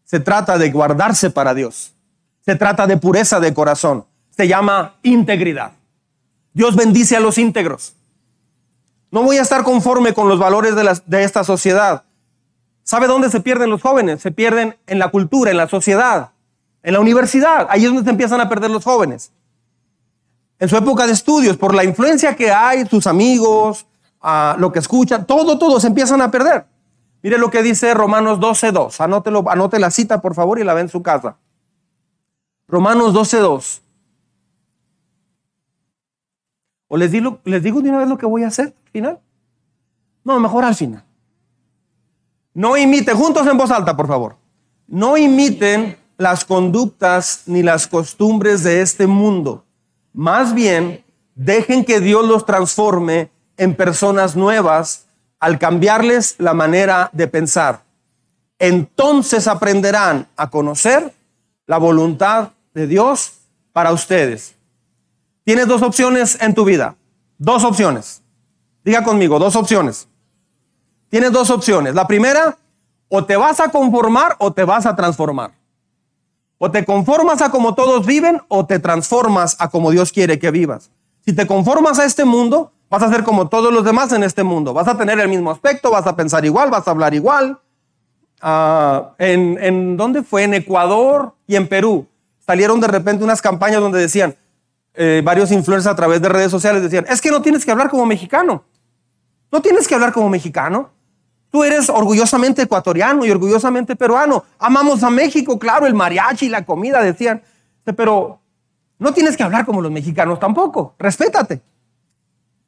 [0.03, 1.93] Se trata de guardarse para Dios.
[2.41, 4.05] Se trata de pureza de corazón.
[4.29, 5.71] Se llama integridad.
[6.53, 7.95] Dios bendice a los íntegros.
[9.11, 12.03] No voy a estar conforme con los valores de, esta sociedad.
[12.83, 14.21] ¿Sabe dónde se pierden los jóvenes?
[14.21, 16.31] Se pierden en la cultura, en la sociedad,
[16.83, 17.67] en la universidad.
[17.69, 19.31] Ahí es donde se empiezan a perder los jóvenes.
[20.59, 23.87] En su época de estudios, por la influencia que hay, sus amigos,
[24.21, 26.65] a lo que escuchan, todo, todo se empiezan a perder.
[27.25, 29.03] Mire lo que dice Romanos 12.2.
[29.03, 31.37] Anótelo, anote la cita, por favor, y la ve en su casa.
[32.67, 33.81] Romanos 12.2.
[36.87, 39.19] ¿O les digo, les digo de una vez lo que voy a hacer al final?
[40.23, 41.03] No, mejor al final.
[42.53, 44.35] No imiten, juntos en voz alta, por favor.
[44.85, 49.65] No imiten las conductas ni las costumbres de este mundo.
[50.13, 55.04] Más bien, dejen que Dios los transforme en personas nuevas
[55.45, 57.83] al cambiarles la manera de pensar.
[58.57, 61.13] Entonces aprenderán a conocer
[61.67, 63.33] la voluntad de Dios
[63.71, 64.55] para ustedes.
[65.43, 66.95] Tienes dos opciones en tu vida.
[67.37, 68.23] Dos opciones.
[68.83, 70.07] Diga conmigo, dos opciones.
[71.09, 71.93] Tienes dos opciones.
[71.93, 72.57] La primera,
[73.07, 75.51] o te vas a conformar o te vas a transformar.
[76.57, 80.49] O te conformas a como todos viven o te transformas a como Dios quiere que
[80.49, 80.89] vivas.
[81.23, 84.43] Si te conformas a este mundo, vas a ser como todos los demás en este
[84.43, 84.73] mundo.
[84.73, 87.59] Vas a tener el mismo aspecto, vas a pensar igual, vas a hablar igual.
[88.41, 90.43] Ah, en, ¿En dónde fue?
[90.43, 92.07] En Ecuador y en Perú
[92.45, 94.35] salieron de repente unas campañas donde decían,
[94.93, 97.89] eh, varios influencers a través de redes sociales decían, es que no tienes que hablar
[97.89, 98.63] como mexicano.
[99.51, 100.91] No tienes que hablar como mexicano.
[101.49, 104.43] Tú eres orgullosamente ecuatoriano y orgullosamente peruano.
[104.59, 107.41] Amamos a México, claro, el mariachi, la comida, decían.
[107.83, 108.39] Pero
[108.99, 110.95] no tienes que hablar como los mexicanos tampoco.
[110.99, 111.61] Respétate.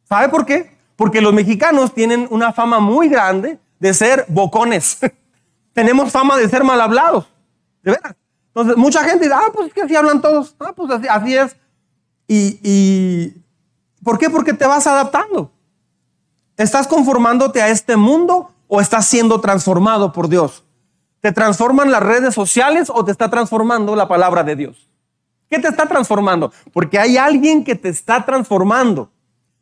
[0.07, 0.71] ¿Sabe por qué?
[0.95, 4.99] Porque los mexicanos tienen una fama muy grande de ser bocones.
[5.73, 7.27] Tenemos fama de ser mal hablados.
[7.83, 8.15] De veras.
[8.47, 10.55] Entonces, mucha gente dice, ah, pues es que así hablan todos.
[10.59, 11.55] Ah, pues así, es.
[12.27, 13.43] Y, y,
[14.03, 14.29] ¿por qué?
[14.29, 15.51] Porque te vas adaptando.
[16.57, 20.63] ¿Estás conformándote a este mundo o estás siendo transformado por Dios?
[21.19, 24.89] ¿Te transforman las redes sociales o te está transformando la palabra de Dios?
[25.49, 26.51] ¿Qué te está transformando?
[26.73, 29.11] Porque hay alguien que te está transformando.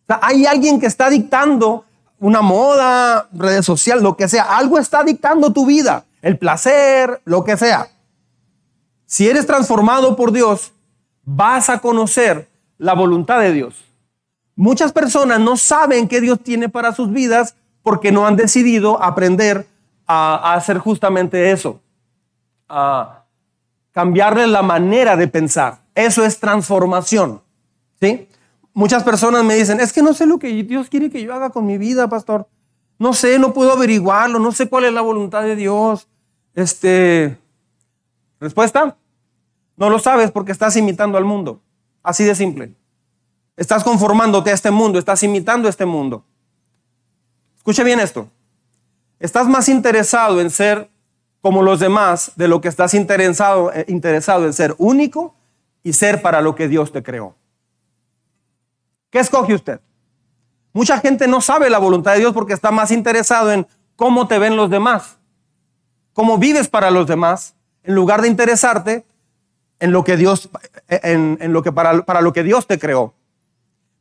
[0.07, 1.85] Hay alguien que está dictando
[2.19, 4.57] una moda, redes sociales, lo que sea.
[4.57, 7.87] Algo está dictando tu vida, el placer, lo que sea.
[9.05, 10.73] Si eres transformado por Dios,
[11.23, 13.85] vas a conocer la voluntad de Dios.
[14.55, 19.67] Muchas personas no saben qué Dios tiene para sus vidas porque no han decidido aprender
[20.07, 21.81] a, hacer justamente eso,
[22.69, 23.25] a
[23.91, 25.79] cambiarle la manera de pensar.
[25.93, 27.41] Eso es transformación.
[27.99, 28.27] ¿sí?
[28.75, 31.49] Muchas personas me dicen, es que no sé lo que Dios quiere que yo haga
[31.49, 32.49] con mi vida, pastor.
[32.99, 36.09] No sé, no puedo averiguarlo, no sé cuál es la voluntad de Dios.
[36.53, 37.37] Este,
[38.37, 38.97] ¿Respuesta?
[39.77, 41.61] No lo sabes porque estás imitando al mundo.
[42.03, 42.75] Así de simple.
[43.55, 46.25] Estás conformándote a este mundo, estás imitando a este mundo.
[47.55, 48.29] Escuche bien esto.
[49.21, 50.89] Estás más interesado en ser
[51.39, 55.33] como los demás de lo que estás interesado, eh, interesado en ser único
[55.81, 57.35] y ser para lo que Dios te creó.
[59.15, 59.79] ¿Qué escoge usted?
[60.73, 64.39] Mucha gente no sabe la voluntad de Dios porque está más interesado en cómo te
[64.39, 65.19] ven los demás,
[66.11, 69.05] cómo vives para los demás, en lugar de interesarte
[69.79, 70.49] en lo que Dios,
[70.89, 73.13] en, lo que para, para lo que Dios te creó.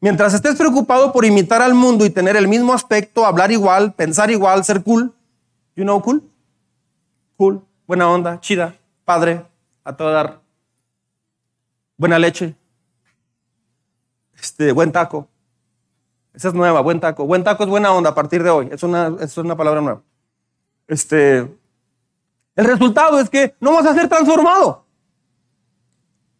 [0.00, 4.32] Mientras estés preocupado por imitar al mundo y tener el mismo aspecto, hablar igual, pensar
[4.32, 5.14] igual, ser cool,
[5.76, 6.28] you know cool,
[7.36, 8.74] cool, buena onda, chida,
[9.04, 9.46] padre,
[9.84, 10.40] a todo dar,
[11.96, 12.56] buena leche,
[14.44, 15.26] este, buen taco.
[16.34, 17.26] Esa es nueva, buen taco.
[17.26, 18.68] Buen taco es buena onda a partir de hoy.
[18.70, 20.02] Es una, es una palabra nueva.
[20.86, 24.84] Este, el resultado es que no vas a ser transformado.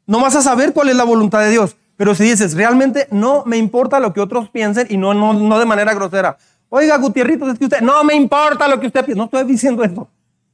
[0.06, 1.76] No vas a saber cuál es la voluntad de Dios.
[1.96, 5.58] Pero si dices, realmente no me importa lo que otros piensen y no, no, no
[5.58, 6.36] de manera grosera.
[6.68, 9.18] Oiga, Gutierrito, es que usted, no me importa lo que usted piense.
[9.18, 10.08] No estoy diciendo eso.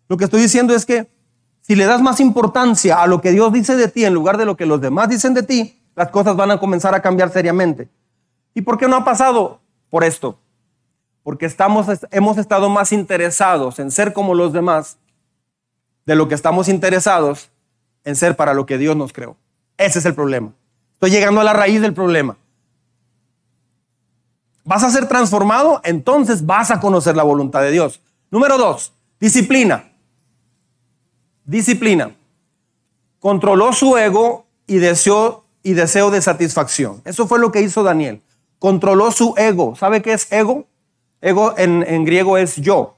[0.08, 1.08] Lo que estoy diciendo es que
[1.62, 4.44] si le das más importancia a lo que Dios dice de ti en lugar de
[4.44, 7.86] lo que los demás dicen de ti, las cosas van a comenzar a cambiar seriamente.
[8.54, 9.60] ¿Y por qué no ha pasado?
[9.90, 10.38] Por esto.
[11.22, 14.96] Porque estamos, hemos estado más interesados en ser como los demás
[16.06, 17.50] de lo que estamos interesados
[18.02, 19.36] en ser para lo que Dios nos creó.
[19.76, 20.54] Ese es el problema.
[20.94, 22.38] Estoy llegando a la raíz del problema.
[24.64, 25.82] ¿Vas a ser transformado?
[25.84, 28.00] Entonces vas a conocer la voluntad de Dios.
[28.30, 29.92] Número dos, disciplina.
[31.44, 32.16] Disciplina.
[33.18, 37.02] Controló su ego y deseó y deseo de satisfacción.
[37.04, 38.22] Eso fue lo que hizo Daniel.
[38.58, 39.76] Controló su ego.
[39.76, 40.66] ¿Sabe qué es ego?
[41.20, 42.96] Ego en, griego es yo.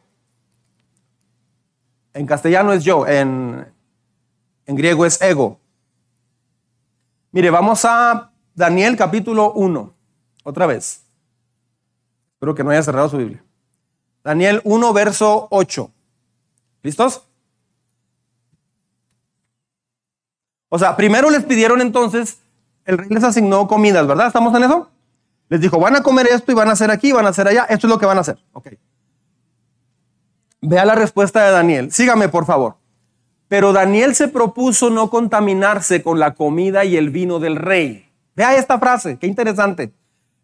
[2.14, 3.06] En castellano es yo.
[3.06, 3.66] En,
[4.66, 5.58] en griego es ego.
[7.32, 9.94] Mire, vamos a Daniel capítulo 1.
[10.44, 11.02] Otra vez.
[12.34, 13.42] Espero que no haya cerrado su Biblia.
[14.22, 15.90] Daniel 1, verso 8.
[16.82, 17.22] ¿Listos?
[20.68, 22.38] O sea, primero les pidieron entonces
[22.84, 24.26] el rey les asignó comidas, ¿verdad?
[24.26, 24.88] ¿Estamos en eso?
[25.48, 27.64] Les dijo, van a comer esto y van a hacer aquí, van a hacer allá,
[27.68, 28.38] esto es lo que van a hacer.
[28.52, 28.68] Ok.
[30.62, 31.92] Vea la respuesta de Daniel.
[31.92, 32.76] Sígame, por favor.
[33.48, 38.08] Pero Daniel se propuso no contaminarse con la comida y el vino del rey.
[38.34, 39.92] Vea esta frase, qué interesante.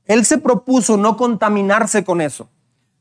[0.04, 2.50] Él se propuso no contaminarse con eso.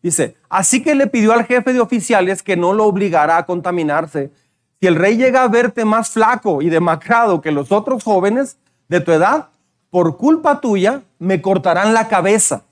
[0.01, 4.31] Dice, así que le pidió al jefe de oficiales que no lo obligara a contaminarse.
[4.79, 8.57] Si el rey llega a verte más flaco y demacrado que los otros jóvenes,
[8.89, 9.49] de tu edad,
[9.89, 12.63] por culpa tuya, me cortarán la cabeza.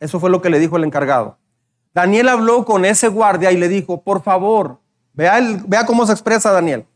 [0.00, 1.38] Eso fue lo que le dijo el encargado.
[1.94, 4.78] Daniel habló con ese guardia y le dijo, por favor,
[5.12, 6.86] vea, vea cómo se expresa Daniel.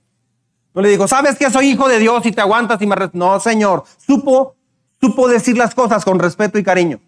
[0.75, 2.97] No le dijo, sabes que soy hijo de Dios y te aguantas y me...
[3.13, 4.57] No, señor, supo,
[5.01, 6.99] supo decir las cosas con respeto y cariño.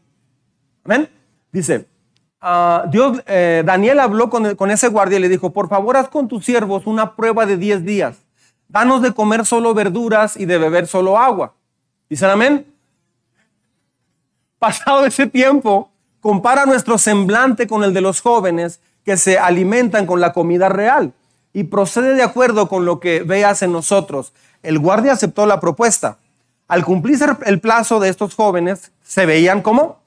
[0.85, 1.09] Amén.
[1.51, 1.87] Dice,
[2.41, 6.09] ah, Dios, eh, Daniel habló con, con ese guardia y le dijo, por favor, haz
[6.09, 8.28] con tus siervos una prueba de 10 días
[8.69, 11.55] danos de comer solo verduras y de beber solo agua.
[12.09, 12.67] ¿Dicen amén?
[14.59, 20.21] Pasado ese tiempo, compara nuestro semblante con el de los jóvenes que se alimentan con
[20.21, 21.13] la comida real
[21.53, 24.33] y procede de acuerdo con lo que veas en nosotros.
[24.63, 26.19] El guardia aceptó la propuesta.
[26.67, 30.01] Al cumplirse el plazo de estos jóvenes, se veían como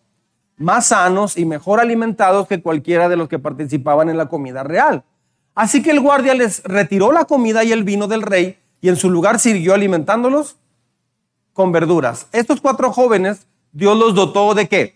[0.58, 5.04] más sanos y mejor alimentados que cualquiera de los que participaban en la comida real.
[5.54, 8.96] Así que el guardia les retiró la comida y el vino del rey y en
[8.96, 10.58] su lugar siguió alimentándolos
[11.54, 12.28] con verduras.
[12.32, 14.96] Estos cuatro jóvenes, Dios los dotó de qué?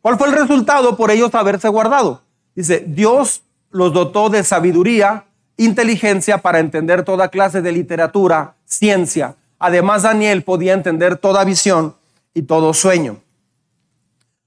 [0.00, 2.22] ¿Cuál fue el resultado por ellos haberse guardado?
[2.54, 5.24] Dice, Dios los dotó de sabiduría,
[5.56, 9.36] inteligencia para entender toda clase de literatura, ciencia.
[9.58, 11.94] Además, Daniel podía entender toda visión
[12.34, 13.18] y todo sueño.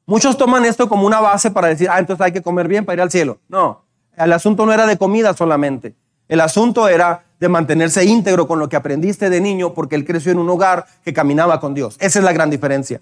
[0.05, 2.95] Muchos toman esto como una base para decir, ah, entonces hay que comer bien para
[2.95, 3.39] ir al cielo.
[3.47, 3.84] No,
[4.17, 5.95] el asunto no era de comida solamente.
[6.27, 10.31] El asunto era de mantenerse íntegro con lo que aprendiste de niño porque él creció
[10.31, 11.97] en un hogar que caminaba con Dios.
[11.99, 13.01] Esa es la gran diferencia.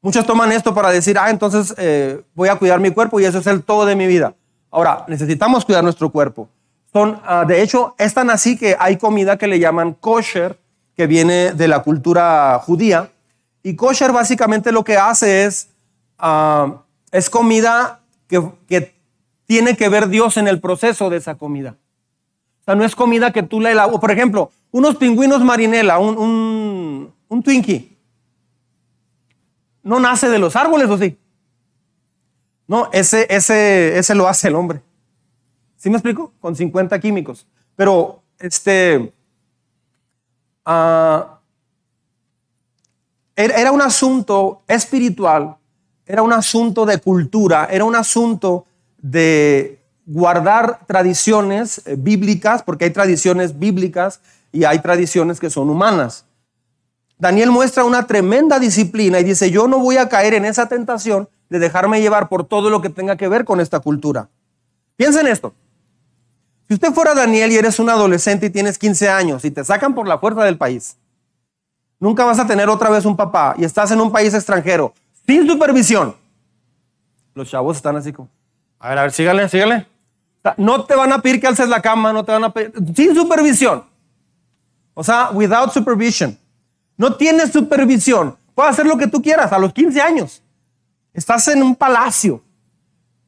[0.00, 3.38] Muchos toman esto para decir, ah, entonces eh, voy a cuidar mi cuerpo y eso
[3.38, 4.34] es el todo de mi vida.
[4.70, 6.48] Ahora, necesitamos cuidar nuestro cuerpo.
[6.92, 10.58] Son, ah, de hecho, es tan así que hay comida que le llaman kosher,
[10.96, 13.10] que viene de la cultura judía.
[13.62, 15.68] Y kosher básicamente lo que hace es,
[16.18, 18.97] ah, es comida que, que
[19.48, 21.78] tiene que ver Dios en el proceso de esa comida.
[22.60, 23.98] O sea, no es comida que tú le elaboras.
[23.98, 27.96] Por ejemplo, unos pingüinos marinela, un, un, Twinkie.
[29.82, 31.16] No nace de los árboles, ¿o sí?
[32.66, 34.82] No, ese, ese, ese lo hace el hombre.
[35.78, 36.34] ¿Sí me explico?
[36.40, 37.46] Con 50 químicos.
[37.74, 39.14] Pero, este,
[40.66, 41.22] uh,
[43.34, 45.56] era un asunto espiritual
[46.08, 48.64] era un asunto de cultura, era un asunto
[48.98, 54.20] de guardar tradiciones eh, bíblicas, porque hay tradiciones bíblicas
[54.52, 56.24] y hay tradiciones que son humanas.
[57.18, 61.28] Daniel muestra una tremenda disciplina y dice, yo no voy a caer en esa tentación
[61.50, 64.28] de dejarme llevar por todo lo que tenga que ver con esta cultura.
[64.96, 65.52] Piensa en esto.
[66.68, 69.94] Si usted fuera Daniel y eres un adolescente y tienes 15 años y te sacan
[69.94, 70.96] por la fuerza del país,
[71.98, 74.92] nunca vas a tener otra vez un papá y estás en un país extranjero
[75.26, 76.14] sin supervisión.
[77.34, 78.28] Los chavos están así como,
[78.78, 79.86] a ver, a ver, sígale, sígale.
[80.56, 83.14] No te van a pedir que alces la cama, no te van a pedir, sin
[83.14, 83.84] supervisión.
[84.94, 86.38] O sea, without supervision.
[86.96, 88.36] No tienes supervisión.
[88.54, 90.42] Puedes hacer lo que tú quieras a los 15 años.
[91.12, 92.42] Estás en un palacio.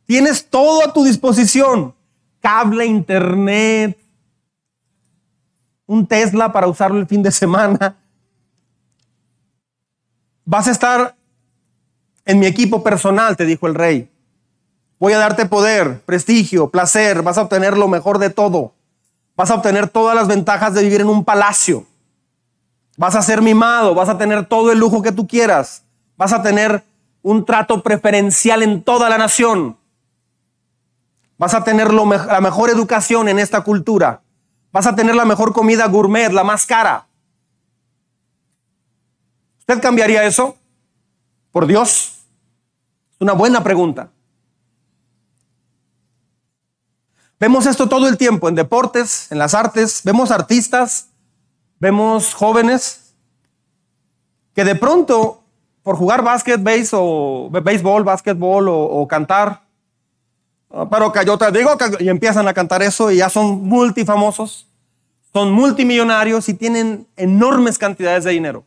[0.06, 1.94] Tienes todo a tu disposición.
[2.40, 3.98] Cable, internet,
[5.90, 7.96] un Tesla para usarlo el fin de semana.
[10.44, 11.16] Vas a estar
[12.24, 14.08] en mi equipo personal, te dijo el rey.
[15.00, 18.74] Voy a darte poder, prestigio, placer, vas a obtener lo mejor de todo.
[19.34, 21.86] Vas a obtener todas las ventajas de vivir en un palacio.
[22.98, 25.84] Vas a ser mimado, vas a tener todo el lujo que tú quieras.
[26.18, 26.84] Vas a tener
[27.22, 29.78] un trato preferencial en toda la nación.
[31.38, 34.20] Vas a tener la mejor educación en esta cultura.
[34.70, 37.06] Vas a tener la mejor comida gourmet, la más cara.
[39.60, 40.58] ¿Usted cambiaría eso?
[41.52, 42.18] ¿Por Dios?
[43.12, 44.10] Es una buena pregunta.
[47.40, 51.08] Vemos esto todo el tiempo en deportes, en las artes, vemos artistas,
[51.78, 53.14] vemos jóvenes
[54.54, 55.42] que de pronto,
[55.82, 59.62] por jugar básquet, base o béisbol, básquetbol o, cantar,
[60.70, 63.62] ah, pero que yo te digo que y empiezan a cantar eso y ya son
[63.62, 64.66] multifamosos,
[65.32, 68.64] son multimillonarios y tienen enormes cantidades de dinero.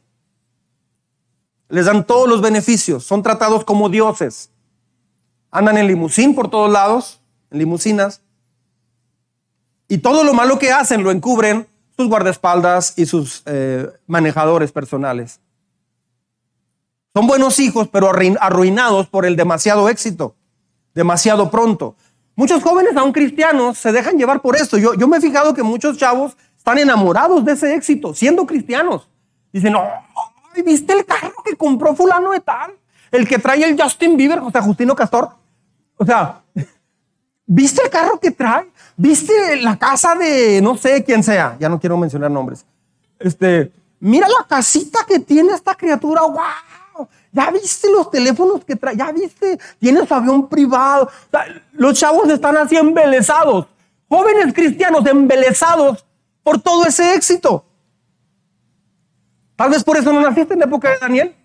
[1.70, 4.50] Les dan todos los beneficios, son tratados como dioses.
[5.52, 8.23] Andan en limusín por todos lados, en limusinas.
[9.88, 15.40] Y todo lo malo que hacen lo encubren sus guardaespaldas y sus eh, manejadores personales.
[17.16, 20.36] Son buenos hijos, pero arruinados por el demasiado éxito,
[20.96, 21.96] demasiado pronto.
[22.36, 24.80] Muchos jóvenes, aún cristianos, se dejan llevar por esto.
[24.80, 29.08] Yo, yo me he fijado que muchos chavos están enamorados de ese éxito, siendo cristianos.
[29.52, 29.88] Dicen, no,
[30.66, 32.72] ¿viste el carro que compró fulano de tal?
[33.12, 35.30] El que trae el Justin Bieber, o sea, Justino Castor.
[35.98, 36.42] O sea,
[37.46, 38.72] ¿viste el carro que trae?
[38.96, 41.58] ¿Viste la casa de no sé quién sea?
[41.60, 42.66] Ya no quiero mencionar nombres.
[43.20, 46.22] Este, mira la casita que tiene esta criatura.
[46.22, 47.08] ¡Wow!
[47.32, 48.96] ¿Ya viste los teléfonos que trae?
[48.96, 49.58] ¿Ya viste?
[49.80, 51.10] Tiene su avión privado.
[51.72, 53.68] los chavos están así embelesados.
[54.08, 56.06] Jóvenes cristianos embelesados
[56.44, 57.66] por todo ese éxito.
[59.56, 61.36] Tal vez por eso no naciste en la época de Daniel.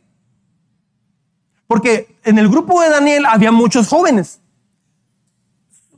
[1.66, 4.40] Porque en el grupo de Daniel había muchos jóvenes.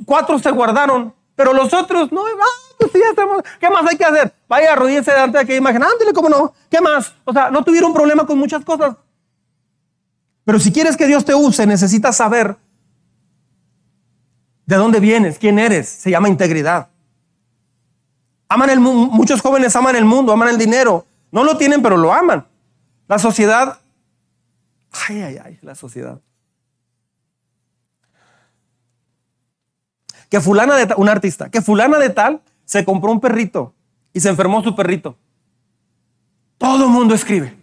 [0.04, 4.30] Cuatro se guardaron pero los otros, no, ah, pues estamos, ¿qué más hay que hacer?
[4.46, 6.52] Vaya, arrodíllese delante de aquella imagen, ándale, ¿cómo no?
[6.68, 7.14] ¿Qué más?
[7.24, 8.94] O sea, no tuvieron problema con muchas cosas.
[10.44, 12.58] Pero si quieres que Dios te use, necesitas saber
[14.66, 15.88] de dónde vienes, quién eres.
[15.88, 16.90] Se llama integridad.
[18.46, 21.06] Aman el muchos jóvenes aman el mundo, aman el dinero.
[21.32, 22.46] No lo tienen, pero lo aman.
[23.08, 23.80] La sociedad,
[25.08, 26.20] ay, ay, ay, la sociedad.
[30.30, 33.74] Que fulana de tal, un artista, que fulana de tal se compró un perrito
[34.12, 35.16] y se enfermó su perrito.
[36.56, 37.58] Todo el mundo escribe.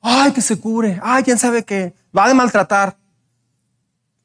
[0.00, 1.00] Ay, que se cubre.
[1.02, 1.94] Ay, quién sabe qué.
[2.16, 2.96] Va a maltratar.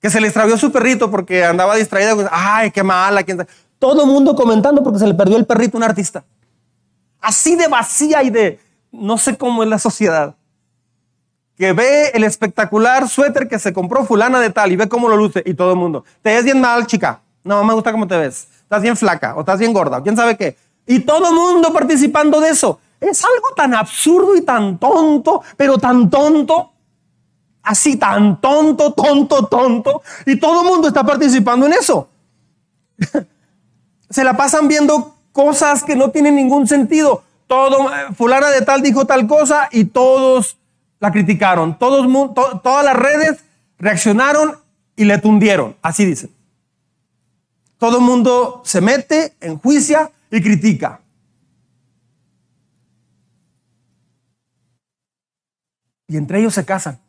[0.02, 2.16] Que se le extravió su perrito porque andaba distraída.
[2.32, 3.24] Ay, qué mala.
[3.24, 3.50] ¿quién sabe?
[3.80, 6.26] Todo el mundo comentando porque se le perdió el perrito a un artista.
[7.22, 8.60] Así de vacía y de
[8.92, 10.36] no sé cómo es la sociedad
[11.58, 15.18] que ve el espectacular suéter que se compró fulana de tal y ve cómo lo
[15.18, 16.06] luce y todo el mundo.
[16.22, 17.22] Te ves bien mal, chica.
[17.44, 18.48] No, me gusta cómo te ves.
[18.62, 20.56] Estás bien flaca o estás bien gorda, quién sabe qué.
[20.86, 22.80] Y todo el mundo participando de eso.
[23.00, 26.72] Es algo tan absurdo y tan tonto, pero tan tonto.
[27.64, 30.02] Así tan tonto, tonto, tonto.
[30.26, 32.08] Y todo el mundo está participando en eso.
[34.10, 37.24] se la pasan viendo cosas que no tienen ningún sentido.
[37.48, 40.58] Todo, eh, fulana de tal dijo tal cosa y todos
[41.00, 42.34] la criticaron, todos,
[42.64, 43.44] todas las redes
[43.78, 44.58] reaccionaron
[44.96, 46.36] y le tundieron, así dicen.
[47.78, 51.02] Todo el mundo se mete, enjuicia y critica.
[56.08, 57.00] Y entre ellos se casan.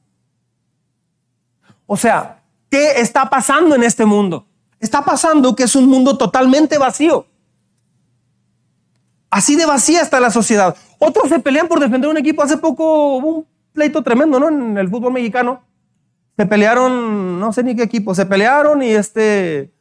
[1.87, 4.47] O sea, ¿qué está pasando en este mundo?
[4.79, 7.27] Está pasando que es un mundo totalmente vacío.
[9.31, 10.77] Así de vacía está la sociedad.
[10.99, 12.43] Otros se pelean por defender un equipo.
[12.43, 14.49] Hace poco pleito tremendo, ¿no?
[14.49, 15.63] En el fútbol mexicano.
[16.37, 19.73] se pelearon, no sé ni qué equipo, se pelearon y este,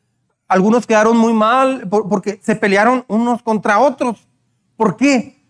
[0.47, 4.27] algunos quedaron muy mal porque se pelearon unos contra otros.
[4.75, 5.43] ¿Por qué?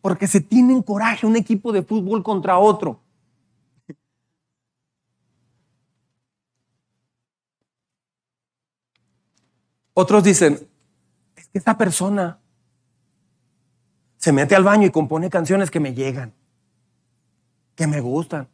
[0.00, 3.00] Porque se tienen coraje un equipo de fútbol contra otro.
[9.94, 10.58] Otros dicen,
[11.36, 12.38] es que esta persona
[14.16, 16.32] se mete al baño y compone canciones que me llegan,
[17.74, 18.48] que me gustan.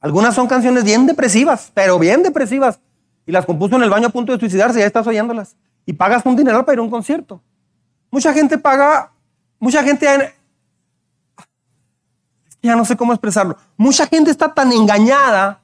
[0.00, 2.78] Algunas son canciones bien depresivas, pero bien depresivas.
[3.26, 5.56] Y las compuso en el baño a punto de suicidarse y ya estás oyéndolas.
[5.86, 7.40] Y pagas un dinero para ir a un concierto.
[8.10, 9.12] Mucha gente paga,
[9.58, 10.34] mucha gente...
[12.62, 13.56] Ya no sé cómo expresarlo.
[13.76, 15.60] Mucha gente está tan engañada.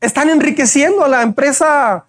[0.00, 2.06] Están enriqueciendo a la empresa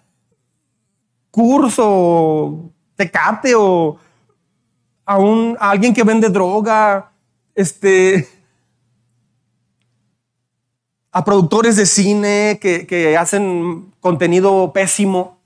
[1.30, 3.98] curso, tecate o
[5.04, 7.12] a, un, a alguien que vende droga.
[7.58, 8.28] Este,
[11.10, 15.40] a productores de cine que, hacen contenido pésimo.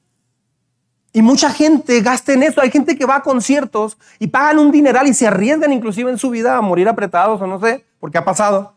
[1.15, 2.61] Y mucha gente gasta en eso.
[2.61, 6.19] Hay gente que va a conciertos y pagan un dineral y se arriesgan inclusive en
[6.19, 8.75] su vida a morir apretados o no sé, porque ha pasado.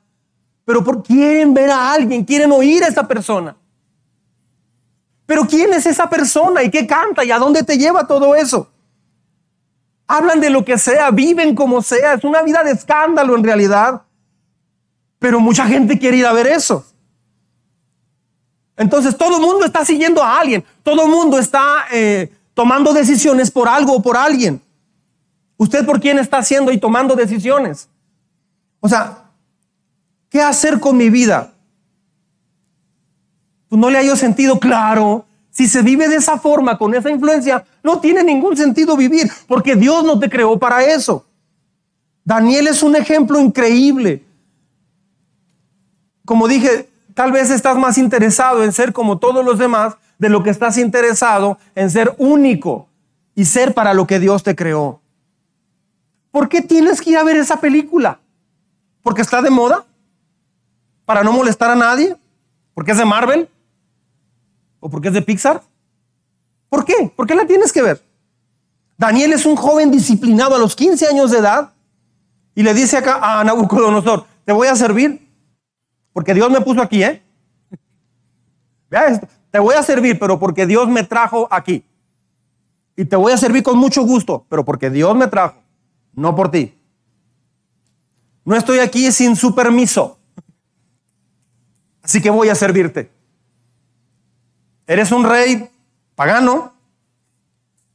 [0.63, 3.57] Pero por, quieren ver a alguien, quieren oír a esa persona.
[5.25, 8.71] Pero ¿quién es esa persona y qué canta y a dónde te lleva todo eso?
[10.07, 12.13] Hablan de lo que sea, viven como sea.
[12.13, 14.01] Es una vida de escándalo en realidad.
[15.19, 16.85] Pero mucha gente quiere ir a ver eso.
[18.77, 20.63] Entonces todo el mundo está siguiendo a alguien.
[20.83, 24.61] Todo el mundo está eh, tomando decisiones por algo o por alguien.
[25.57, 27.87] ¿Usted por quién está haciendo y tomando decisiones?
[28.81, 29.29] O sea,
[30.29, 31.53] ¿qué hacer con mi vida?
[33.69, 35.25] No le hallo sentido claro.
[35.49, 39.77] Si se vive de esa forma, con esa influencia, no tiene ningún sentido vivir, porque
[39.77, 41.25] Dios no te creó para eso.
[42.25, 44.25] Daniel es un ejemplo increíble
[46.25, 50.43] como dije, tal vez estás más interesado en ser como todos los demás de lo
[50.43, 52.89] que estás interesado en ser único
[53.35, 54.99] y ser para lo que Dios te creó.
[56.31, 58.19] ¿Por qué tienes que ir a ver esa película?
[59.03, 59.85] ¿Porque está de moda?
[61.05, 62.17] ¿Para no molestar a nadie?
[62.73, 63.47] ¿Porque es de Marvel?
[64.79, 65.61] ¿O porque es de Pixar?
[66.69, 67.11] ¿Por qué?
[67.15, 68.03] ¿Por qué la tienes que ver?
[68.97, 71.73] Daniel es un joven disciplinado a los 15 años de edad
[72.53, 75.27] y le dice acá a Nabucodonosor, te voy a servir
[76.13, 77.21] porque Dios me puso aquí, ¿eh?
[78.89, 79.27] Vea esto.
[79.51, 81.83] Te voy a servir, pero porque Dios me trajo aquí.
[82.95, 85.61] Y te voy a servir con mucho gusto, pero porque Dios me trajo,
[86.13, 86.73] no por ti.
[88.45, 90.17] No estoy aquí sin su permiso.
[92.01, 93.11] Así que voy a servirte.
[94.87, 95.69] Eres un rey
[96.15, 96.73] pagano.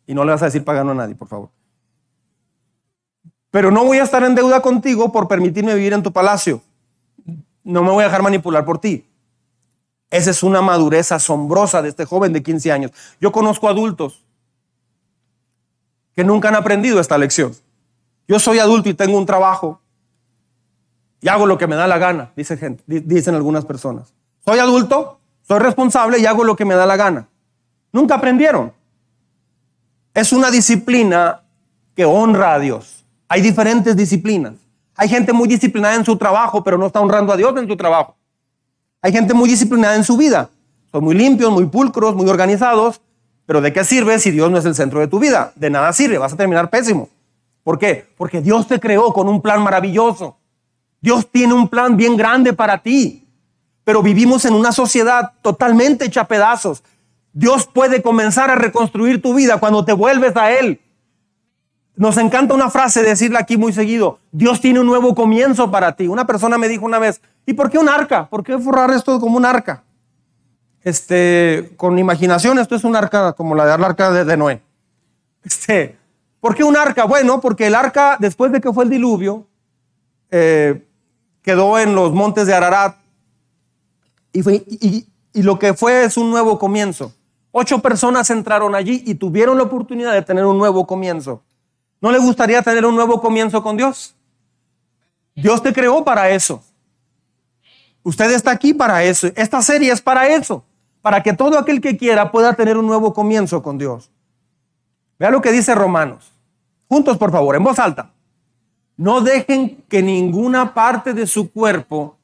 [0.06, 1.50] Y no le vas a decir pagano a nadie, por favor.
[3.50, 6.62] Pero no voy a estar en deuda contigo por permitirme vivir en tu palacio
[7.64, 9.06] no me voy a dejar manipular por ti.
[10.10, 12.90] Esa es una madurez asombrosa de este joven de 15 años.
[13.20, 14.24] Yo conozco adultos
[16.14, 17.54] que nunca han aprendido esta lección.
[18.26, 19.80] Yo soy adulto y tengo un trabajo
[21.20, 24.12] y hago lo que me da la gana, dice gente, dicen algunas personas.
[24.44, 27.28] Soy adulto, soy responsable y hago lo que me da la gana.
[27.92, 28.72] Nunca aprendieron.
[30.14, 31.42] Es una disciplina
[31.94, 33.04] que honra a Dios.
[33.28, 34.54] Hay diferentes disciplinas.
[34.96, 37.76] Hay gente muy disciplinada en su trabajo, pero no está honrando a Dios en su
[37.76, 38.16] trabajo.
[39.02, 40.50] Hay gente muy disciplinada en su vida.
[40.90, 43.00] Son muy limpios, muy pulcros, muy organizados,
[43.46, 45.52] pero ¿de qué sirve si Dios no es el centro de tu vida?
[45.56, 47.08] De nada sirve, vas a terminar pésimo.
[47.62, 48.06] ¿Por qué?
[48.16, 50.36] Porque Dios te creó con un plan maravilloso.
[51.00, 53.26] Dios tiene un plan bien grande para ti,
[53.84, 56.82] pero vivimos en una sociedad totalmente hecha pedazos.
[57.32, 60.80] Dios puede comenzar a reconstruir tu vida cuando te vuelves a Él.
[61.96, 64.20] Nos encanta una frase decirla aquí muy seguido.
[64.32, 66.08] Dios tiene un nuevo comienzo para ti.
[66.08, 68.28] Una persona me dijo una vez, ¿y por qué un arca?
[68.28, 69.84] ¿Por qué forrar esto como un arca?
[70.82, 74.62] Este, con imaginación, esto es un arca como la de arca de, Noé.
[75.44, 75.98] Este,
[76.40, 77.04] ¿Por qué un arca?
[77.04, 79.46] Bueno, porque el arca, después de que fue el diluvio,
[80.30, 80.86] eh,
[81.42, 82.96] quedó en los montes de Ararat
[84.32, 87.12] y, y lo que fue es un nuevo comienzo.
[87.52, 91.42] Ocho personas entraron allí y tuvieron la oportunidad de tener un nuevo comienzo.
[92.00, 94.14] ¿No le gustaría tener un nuevo comienzo con Dios?
[95.34, 96.62] Dios te creó para eso.
[98.02, 99.28] Usted está aquí para eso.
[99.34, 100.64] Esta serie es para eso.
[101.02, 104.10] Para que todo aquel que quiera pueda tener un nuevo comienzo con Dios.
[105.18, 106.32] Vea lo que dice Romanos.
[106.88, 108.10] Juntos, por favor, en voz alta.
[108.96, 112.16] No dejen que ninguna parte de su cuerpo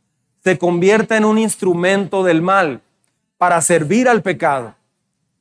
[0.45, 2.81] se convierta en un instrumento del mal
[3.39, 4.75] para servir al pecado.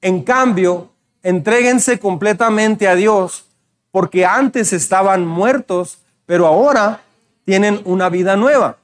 [0.05, 0.91] En cambio,
[1.23, 3.47] entréguense completamente a Dios
[3.89, 5.97] porque antes estaban muertos,
[6.27, 7.01] pero ahora
[7.43, 8.77] tienen una vida nueva.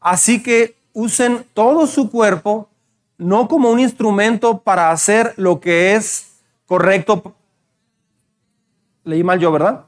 [0.00, 2.70] Así que usen todo su cuerpo,
[3.18, 6.28] no como un instrumento para hacer lo que es
[6.64, 7.34] correcto.
[9.04, 9.84] Leí mal yo, ¿verdad?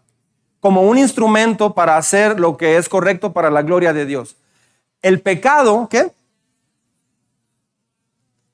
[0.60, 4.36] Como un instrumento para hacer lo que es correcto para la gloria de Dios.
[5.00, 6.12] El pecado, ¿qué?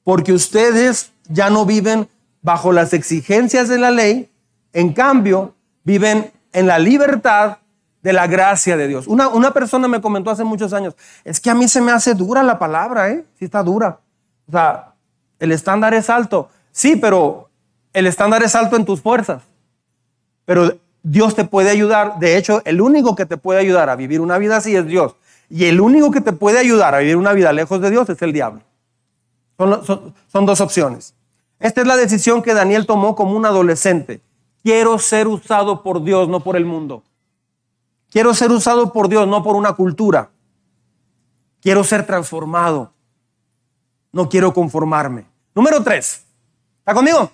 [0.05, 2.09] Porque ustedes ya no viven
[2.43, 4.31] bajo las exigencias de la ley,
[4.73, 5.55] en cambio,
[5.85, 7.59] viven en la libertad
[8.03, 9.07] de la gracia de Dios.
[9.07, 10.95] Una, una, persona me comentó hace muchos años,
[11.25, 13.25] es que a mí se me hace dura la palabra, ¿eh?
[13.39, 14.01] Sí está dura.
[14.49, 14.95] O sea,
[15.39, 16.51] el estándar es alto.
[16.73, 17.49] Sí, pero
[17.93, 19.43] el estándar es alto en tus fuerzas.
[20.45, 22.19] Pero Dios te puede ayudar.
[22.19, 25.17] De hecho, el único que te puede ayudar a vivir una vida así es Dios.
[25.49, 28.21] Y el único que te puede ayudar a vivir una vida lejos de Dios es
[28.23, 28.63] el diablo.
[30.29, 31.15] Son, dos opciones.
[31.59, 34.21] Esta es la decisión que Daniel tomó como un adolescente.
[34.63, 37.03] Quiero ser usado por Dios, no por el mundo.
[38.11, 40.31] Quiero ser usado por Dios, no por una cultura.
[41.61, 42.93] Quiero ser transformado.
[44.13, 45.27] No quiero conformarme.
[45.55, 46.25] Número tres.
[46.81, 47.31] ¿Está conmigo?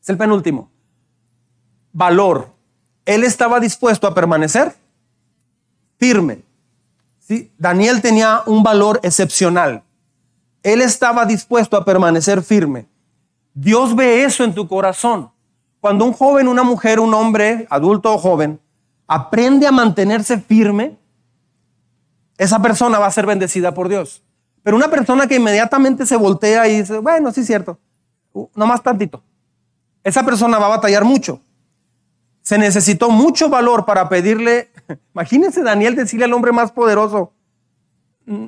[0.00, 0.68] Es el penúltimo.
[1.92, 2.48] Valor.
[3.04, 4.74] Él estaba dispuesto a permanecer
[5.98, 6.42] firme.
[7.56, 9.84] Daniel tenía un valor excepcional.
[10.62, 12.86] Él estaba dispuesto a permanecer firme.
[13.54, 15.30] Dios ve eso en tu corazón.
[15.80, 18.60] Cuando un joven, una mujer, un hombre, adulto o joven,
[19.06, 20.96] aprende a mantenerse firme,
[22.38, 24.22] esa persona va a ser bendecida por Dios.
[24.62, 27.78] Pero una persona que inmediatamente se voltea y dice, bueno, sí es cierto,
[28.32, 29.22] uh, no más tantito,
[30.04, 31.40] esa persona va a batallar mucho.
[32.42, 34.70] Se necesitó mucho valor para pedirle,
[35.14, 37.32] imagínense Daniel decirle al hombre más poderoso,
[38.26, 38.46] mm,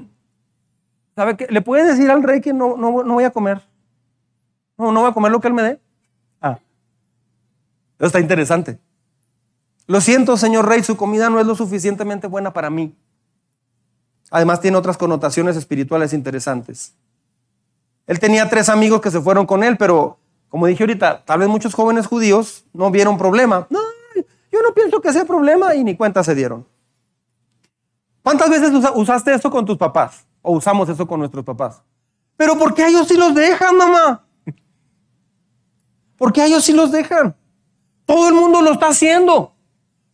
[1.15, 1.47] ¿sabe qué?
[1.49, 3.63] ¿Le puede decir al rey que no, no, no voy a comer?
[4.77, 5.81] No, no voy a comer lo que él me dé.
[6.41, 6.59] Ah,
[7.99, 8.79] eso está interesante.
[9.87, 12.95] Lo siento, señor rey, su comida no es lo suficientemente buena para mí.
[14.31, 16.95] Además tiene otras connotaciones espirituales interesantes.
[18.07, 21.49] Él tenía tres amigos que se fueron con él, pero como dije ahorita, tal vez
[21.49, 23.67] muchos jóvenes judíos no vieron problema.
[23.71, 23.81] No,
[24.51, 26.67] yo no pienso que sea problema y ni cuenta se dieron.
[28.23, 30.25] ¿Cuántas veces usaste eso con tus papás?
[30.47, 31.83] O usamos eso con nuestros papás.
[32.37, 34.27] Pero ¿por qué ellos sí los dejan, mamá?
[36.19, 37.35] ¿Por qué ellos sí los dejan?
[38.05, 39.55] Todo el mundo lo está haciendo.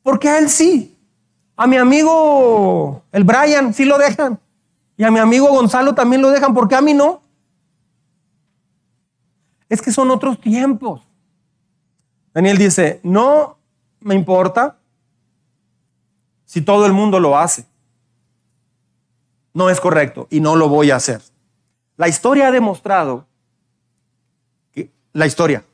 [0.05, 0.97] Porque a él sí.
[1.57, 4.39] A mi amigo, el Brian, sí lo dejan.
[4.97, 6.55] Y a mi amigo Gonzalo también lo dejan.
[6.55, 7.23] porque a mí no?
[9.69, 11.03] Es que son otros tiempos.
[12.33, 13.59] Daniel dice, no
[13.99, 14.79] me importa
[16.45, 17.67] si todo el mundo lo hace.
[19.53, 21.21] No es correcto y no lo voy a hacer.
[21.97, 23.27] La historia ha demostrado
[24.73, 25.65] que la historia,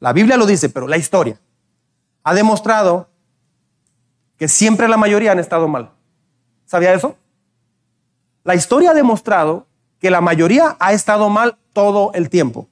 [0.00, 1.40] la Biblia lo dice, pero la historia
[2.22, 3.08] ha demostrado
[4.38, 5.90] que siempre la mayoría han estado mal.
[6.64, 7.16] ¿Sabía eso?
[8.42, 9.66] La historia ha demostrado
[9.98, 12.68] que la mayoría ha estado mal todo el tiempo.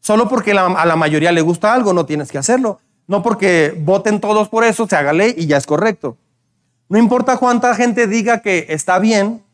[0.00, 2.80] Solo porque a la mayoría le gusta algo no tienes que hacerlo.
[3.06, 6.16] No porque voten todos por eso, se haga ley y ya es correcto.
[6.90, 9.44] No importa cuánta gente diga que está bien,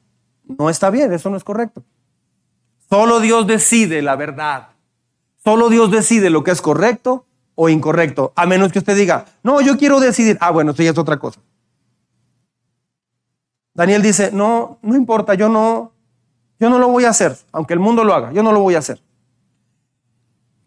[0.59, 1.84] no está bien, eso no es correcto.
[2.89, 4.68] Solo Dios decide la verdad.
[5.45, 9.61] Solo Dios decide lo que es correcto o incorrecto, a menos que usted diga, no,
[9.61, 10.39] yo quiero decidir.
[10.41, 11.41] Ah, bueno, esto ya es otra cosa.
[13.74, 15.93] Daniel dice, no, no importa, yo no,
[16.59, 18.76] yo no lo voy a hacer, aunque el mundo lo haga, yo no lo voy
[18.76, 19.03] a hacer.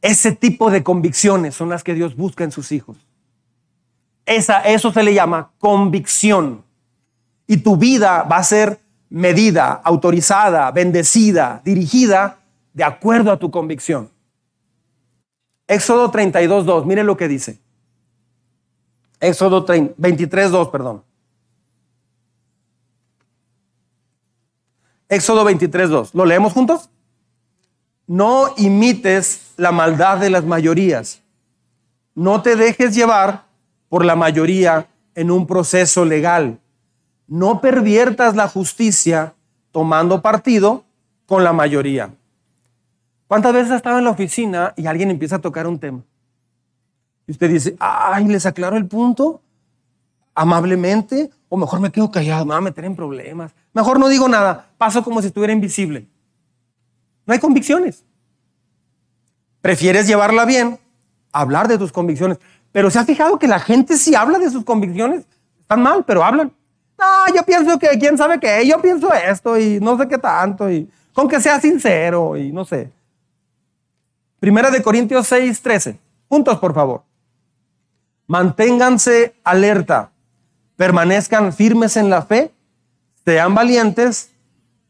[0.04, 3.09] Ese tipo de convicciones son las que Dios busca en sus hijos.
[4.30, 6.64] Eso se le llama convicción.
[7.48, 12.38] Y tu vida va a ser medida, autorizada, bendecida, dirigida
[12.74, 14.12] de acuerdo a tu convicción.
[15.68, 17.60] Éxodo 32, 2, miren lo que dice.
[19.20, 19.66] Éxodo
[19.98, 21.04] 23, 2, perdón.
[25.10, 26.14] Éxodo 23, 2.
[26.14, 26.90] ¿Lo leemos juntos?
[28.06, 31.22] No imites la maldad de las mayorías.
[32.14, 33.49] No te dejes llevar
[33.90, 36.60] por la mayoría en un proceso legal.
[37.28, 39.34] No perviertas la justicia
[39.72, 40.86] tomando partido
[41.26, 42.12] con la mayoría.
[43.28, 46.04] ¿Cuántas veces ha estado en la oficina y alguien empieza a tocar un tema?
[47.28, 49.42] Y usted dice, ay, les aclaro el punto
[50.40, 53.54] amablemente, o mejor me quedo callado, me va a meter en problemas.
[53.74, 56.08] Mejor no digo nada, paso como si estuviera invisible.
[57.26, 58.06] No hay convicciones.
[59.60, 60.80] Prefieres llevarla bien,
[61.34, 62.40] hablar de tus convicciones.
[62.72, 65.26] Pero se ha fijado que la gente si habla de sus convicciones,
[65.60, 66.52] están mal, pero hablan.
[66.98, 70.70] No, yo pienso que quién sabe qué, yo pienso esto y no sé qué tanto,
[70.70, 72.92] y con que sea sincero y no sé.
[74.40, 76.00] Primera de Corintios 6, 13.
[76.28, 77.04] Juntos, por favor.
[78.28, 80.12] Manténganse alerta,
[80.76, 82.52] permanezcan firmes en la fe,
[83.26, 84.32] sean valientes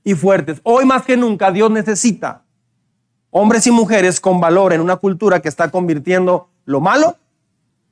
[0.04, 0.60] y fuertes.
[0.64, 2.44] Hoy más que nunca Dios necesita
[3.32, 7.18] hombres y mujeres con valor en una cultura que está convirtiendo lo malo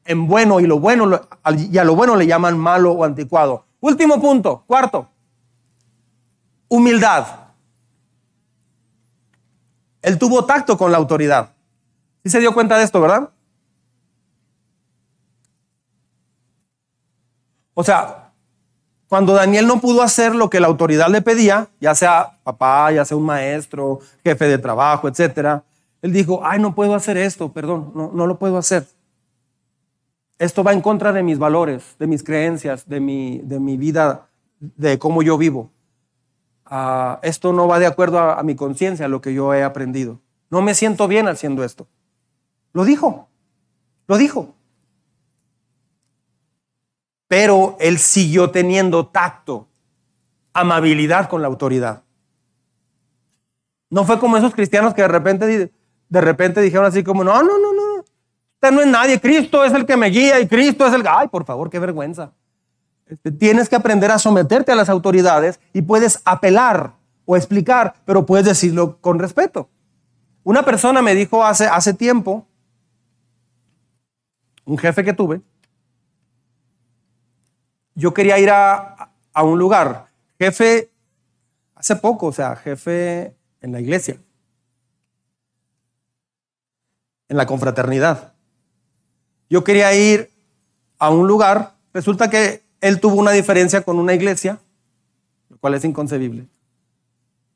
[0.07, 1.21] en bueno y lo bueno
[1.55, 3.65] y a lo bueno le llaman malo o anticuado.
[3.79, 5.07] Último punto, cuarto.
[6.69, 7.25] Humildad.
[10.01, 11.53] Él tuvo tacto con la autoridad.
[12.23, 13.29] ¿Sí se dio cuenta de esto, verdad?
[17.73, 18.31] O sea,
[19.07, 23.05] cuando Daniel no pudo hacer lo que la autoridad le pedía, ya sea papá, ya
[23.05, 25.61] sea un maestro, jefe de trabajo, etc.,
[26.01, 28.85] él dijo, ay, no puedo hacer esto, perdón, no, no lo puedo hacer.
[30.39, 34.29] Esto va en contra de mis valores, de mis creencias, de mi, de mi vida,
[34.59, 35.71] de cómo yo vivo.
[36.65, 39.63] Ah, esto no va de acuerdo a, a mi conciencia, a lo que yo he
[39.63, 40.19] aprendido.
[40.49, 41.87] No me siento bien haciendo esto.
[42.73, 43.27] Lo dijo,
[44.07, 44.53] lo dijo.
[47.27, 49.67] Pero él siguió teniendo tacto,
[50.53, 52.03] amabilidad con la autoridad.
[53.89, 55.71] No fue como esos cristianos que de repente,
[56.09, 57.96] de repente dijeron así como, no, no, no, no,
[58.57, 61.03] usted no es nadie, Cristo es el que me guía y Cristo es el...
[61.07, 62.31] Ay, por favor, qué vergüenza.
[63.05, 66.93] Este, tienes que aprender a someterte a las autoridades y puedes apelar
[67.25, 69.69] o explicar, pero puedes decirlo con respeto.
[70.43, 72.47] Una persona me dijo hace, hace tiempo,
[74.65, 75.41] un jefe que tuve,
[77.93, 80.07] yo quería ir a, a un lugar,
[80.39, 80.91] jefe,
[81.75, 84.17] hace poco, o sea, jefe en la iglesia,
[87.29, 88.36] en la confraternidad.
[89.49, 90.31] Yo quería ir
[90.99, 94.59] a un lugar, resulta que él tuvo una diferencia con una iglesia,
[95.49, 96.47] lo cual es inconcebible.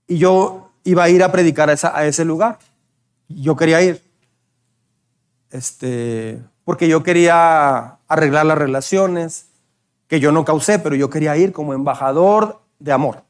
[0.07, 2.59] Y yo iba a ir a predicar a, ese lugar.
[3.27, 4.01] Yo quería ir.
[5.49, 9.47] Este, porque yo quería arreglar las relaciones,
[10.07, 13.23] que yo no causé, pero yo quería ir como embajador de amor.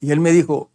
[0.00, 0.70] Y él me dijo,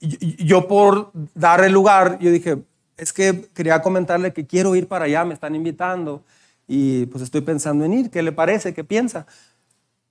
[0.00, 2.62] yo por dar el lugar, yo dije,
[2.96, 6.22] es que quería comentarle que quiero ir para allá, me están invitando
[6.66, 8.10] y pues estoy pensando en ir.
[8.10, 8.74] ¿Qué le parece?
[8.74, 9.26] ¿Qué piensa?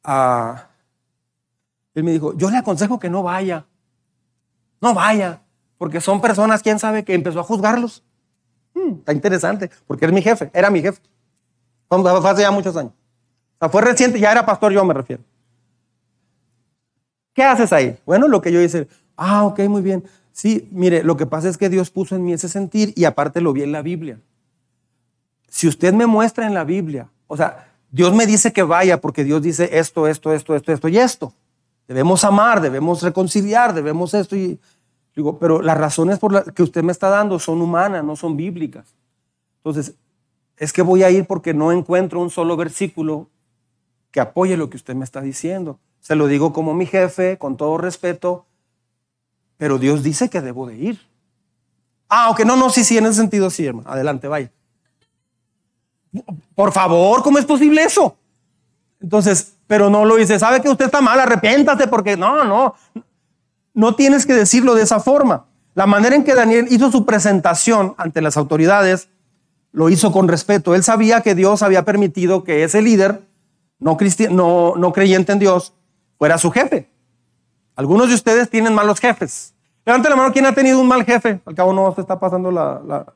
[0.03, 0.67] Ah,
[1.93, 3.65] él me dijo, yo le aconsejo que no vaya.
[4.81, 5.41] No vaya,
[5.77, 8.03] porque son personas, quién sabe, que empezó a juzgarlos.
[8.73, 11.01] Hmm, está interesante, porque es mi jefe, era mi jefe.
[11.87, 12.91] Fue hace ya muchos años.
[12.91, 15.23] O sea, fue reciente, ya era pastor, yo me refiero.
[17.33, 17.97] ¿Qué haces ahí?
[18.05, 20.03] Bueno, lo que yo hice, ah, ok, muy bien.
[20.33, 23.39] Sí, mire, lo que pasa es que Dios puso en mí ese sentir y aparte
[23.39, 24.19] lo vi en la Biblia
[25.53, 29.23] si usted me muestra en la Biblia, o sea, Dios me dice que vaya porque
[29.23, 31.31] Dios dice esto, esto, esto, esto, esto y esto.
[31.87, 34.59] Debemos amar, debemos reconciliar, debemos esto y
[35.15, 38.35] digo, pero las razones por las que usted me está dando son humanas, no son
[38.35, 38.95] bíblicas.
[39.57, 39.93] Entonces,
[40.57, 43.29] es que voy a ir porque no encuentro un solo versículo
[44.09, 45.77] que apoye lo que usted me está diciendo.
[45.99, 48.47] Se lo digo como mi jefe, con todo respeto,
[49.57, 50.99] pero Dios dice que debo de ir.
[52.09, 53.89] Ah, ok, no, no, sí, sí, en ese sentido sí, hermano.
[53.89, 54.51] Adelante, vaya.
[56.55, 58.15] Por favor, ¿cómo es posible eso?
[59.01, 62.75] Entonces, pero no lo dice, sabe que usted está mal, arrepiéntate porque no, no,
[63.73, 65.45] no tienes que decirlo de esa forma.
[65.73, 69.09] La manera en que Daniel hizo su presentación ante las autoridades
[69.71, 70.75] lo hizo con respeto.
[70.75, 73.23] Él sabía que Dios había permitido que ese líder,
[73.79, 73.97] no,
[74.29, 75.73] no, no creyente en Dios,
[76.19, 76.92] fuera su jefe.
[77.75, 79.53] Algunos de ustedes tienen malos jefes.
[79.85, 81.41] Levante la mano, ¿quién ha tenido un mal jefe?
[81.45, 83.13] Al cabo no se está pasando la,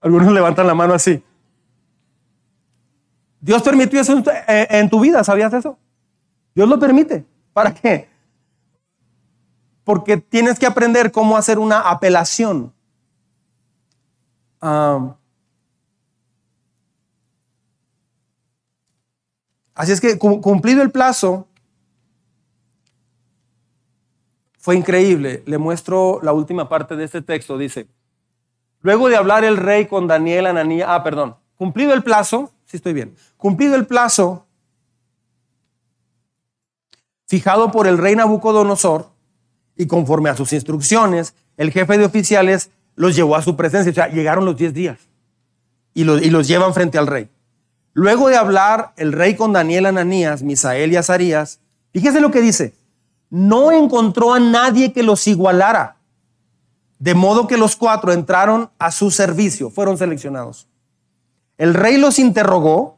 [0.00, 1.22] Algunos levantan la mano así.
[3.40, 5.78] Dios permitió eso en tu vida, ¿sabías eso?
[6.54, 7.26] Dios lo permite.
[7.52, 8.08] ¿Para qué?
[9.82, 12.72] Porque tienes que aprender cómo hacer una apelación.
[19.74, 21.48] Así es que cumplido el plazo,
[24.58, 25.42] fue increíble.
[25.46, 27.58] Le muestro la última parte de este texto.
[27.58, 27.86] Dice,
[28.84, 32.92] Luego de hablar el rey con Daniel, Ananías, ah, perdón, cumplido el plazo, sí estoy
[32.92, 34.46] bien, cumplido el plazo
[37.26, 39.08] fijado por el rey Nabucodonosor
[39.74, 43.94] y conforme a sus instrucciones, el jefe de oficiales los llevó a su presencia, o
[43.94, 44.98] sea, llegaron los 10 días
[45.94, 47.30] y los, y los llevan frente al rey.
[47.94, 51.60] Luego de hablar el rey con Daniel, Ananías, Misael y Azarías,
[51.92, 52.74] fíjese lo que dice,
[53.30, 55.96] no encontró a nadie que los igualara
[57.04, 60.68] de modo que los cuatro entraron a su servicio, fueron seleccionados.
[61.58, 62.96] El rey los interrogó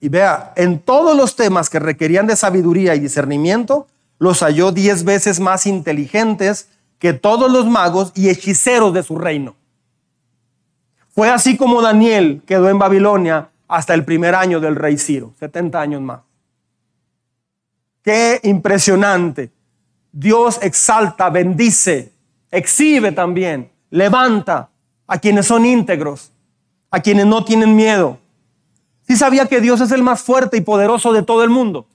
[0.00, 5.04] y vea, en todos los temas que requerían de sabiduría y discernimiento, los halló diez
[5.04, 6.68] veces más inteligentes
[6.98, 9.54] que todos los magos y hechiceros de su reino.
[11.10, 15.80] Fue así como Daniel quedó en Babilonia hasta el primer año del rey Ciro, 70
[15.80, 16.20] años más.
[18.02, 19.52] Qué impresionante.
[20.10, 22.12] Dios exalta, bendice,
[22.50, 24.70] exhibe también, levanta
[25.06, 26.32] a quienes son íntegros,
[26.90, 28.18] a quienes no tienen miedo.
[29.06, 31.86] Si sabía que Dios es el más fuerte y poderoso de todo el mundo.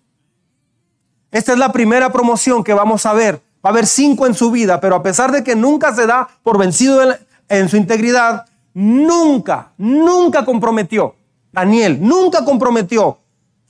[1.31, 3.41] Esta es la primera promoción que vamos a ver.
[3.65, 6.27] Va a haber cinco en su vida, pero a pesar de que nunca se da
[6.43, 7.01] por vencido
[7.49, 11.15] en su integridad, nunca, nunca comprometió.
[11.53, 13.19] Daniel nunca comprometió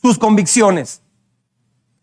[0.02, 1.02] sus convicciones.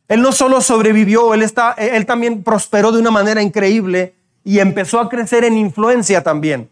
[0.06, 4.14] Él no solo sobrevivió, él, está, él también prosperó de una manera increíble
[4.44, 6.70] y empezó a crecer en influencia también.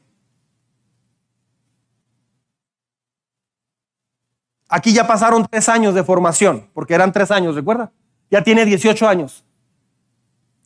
[4.68, 7.90] Aquí ya pasaron tres años de formación, porque eran tres años, ¿recuerda?
[8.30, 9.44] Ya tiene 18 años.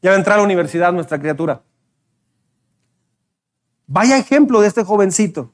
[0.01, 1.63] Ya va a entrar a la universidad nuestra criatura.
[3.87, 5.53] Vaya ejemplo de este jovencito.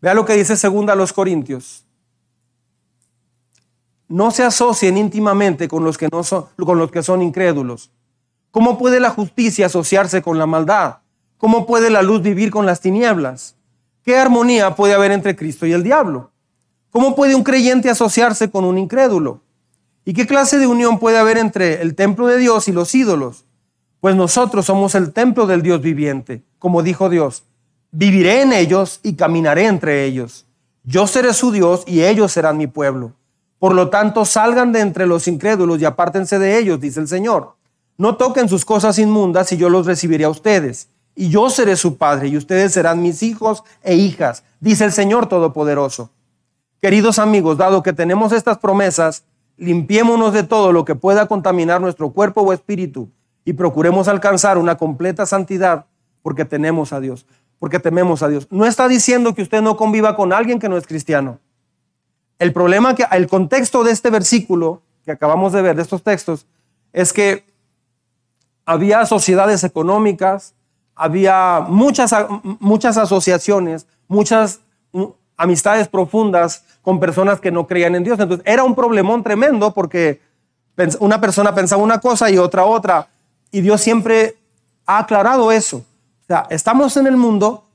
[0.00, 1.84] Vea lo que dice segunda a los Corintios
[4.10, 7.92] no se asocien íntimamente con los que, no son, con los que son incrédulos.
[8.50, 10.96] ¿Cómo puede la justicia asociarse con la maldad?
[11.38, 13.54] ¿Cómo puede la luz vivir con las tinieblas?
[14.02, 16.32] ¿Qué armonía puede haber entre Cristo y el diablo?
[16.90, 19.42] ¿Cómo puede un creyente asociarse con un incrédulo?
[20.04, 23.44] ¿Y qué clase de unión puede haber entre el templo de Dios y los ídolos?
[24.00, 27.44] Pues nosotros somos el templo del Dios viviente, como dijo Dios.
[27.92, 30.46] Viviré en ellos y caminaré entre ellos.
[30.84, 33.12] Yo seré su Dios y ellos serán mi pueblo.
[33.58, 37.56] Por lo tanto, salgan de entre los incrédulos y apártense de ellos, dice el Señor.
[37.98, 40.88] No toquen sus cosas inmundas y yo los recibiré a ustedes.
[41.14, 45.26] Y yo seré su padre y ustedes serán mis hijos e hijas, dice el Señor
[45.26, 46.10] Todopoderoso.
[46.80, 49.24] Queridos amigos, dado que tenemos estas promesas,
[49.58, 53.10] limpiémonos de todo lo que pueda contaminar nuestro cuerpo o espíritu
[53.44, 55.84] y procuremos alcanzar una completa santidad
[56.22, 57.26] porque tenemos a Dios,
[57.60, 58.48] porque tememos a Dios.
[58.50, 61.38] No está diciendo que usted no conviva con alguien que no es cristiano.
[62.40, 66.46] El problema que el contexto de este versículo que acabamos de ver, de estos textos,
[66.92, 67.44] es que
[68.64, 70.54] había sociedades económicas,
[70.94, 72.14] había muchas,
[72.58, 74.60] muchas asociaciones, muchas
[75.36, 78.18] amistades profundas con personas que no creían en Dios.
[78.18, 80.20] Entonces era un problemón tremendo porque
[80.98, 83.08] una persona pensaba una cosa y otra otra.
[83.50, 84.36] Y Dios siempre
[84.86, 85.84] ha aclarado eso.
[86.30, 87.66] Sea, estamos en el mundo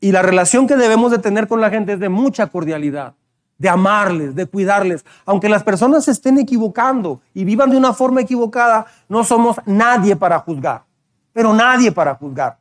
[0.00, 3.14] y la relación que debemos de tener con la gente es de mucha cordialidad
[3.56, 5.02] de amarles, de cuidarles.
[5.24, 10.14] Aunque las personas se estén equivocando y vivan de una forma equivocada, no somos nadie
[10.14, 10.84] para juzgar,
[11.32, 12.58] pero nadie para juzgar.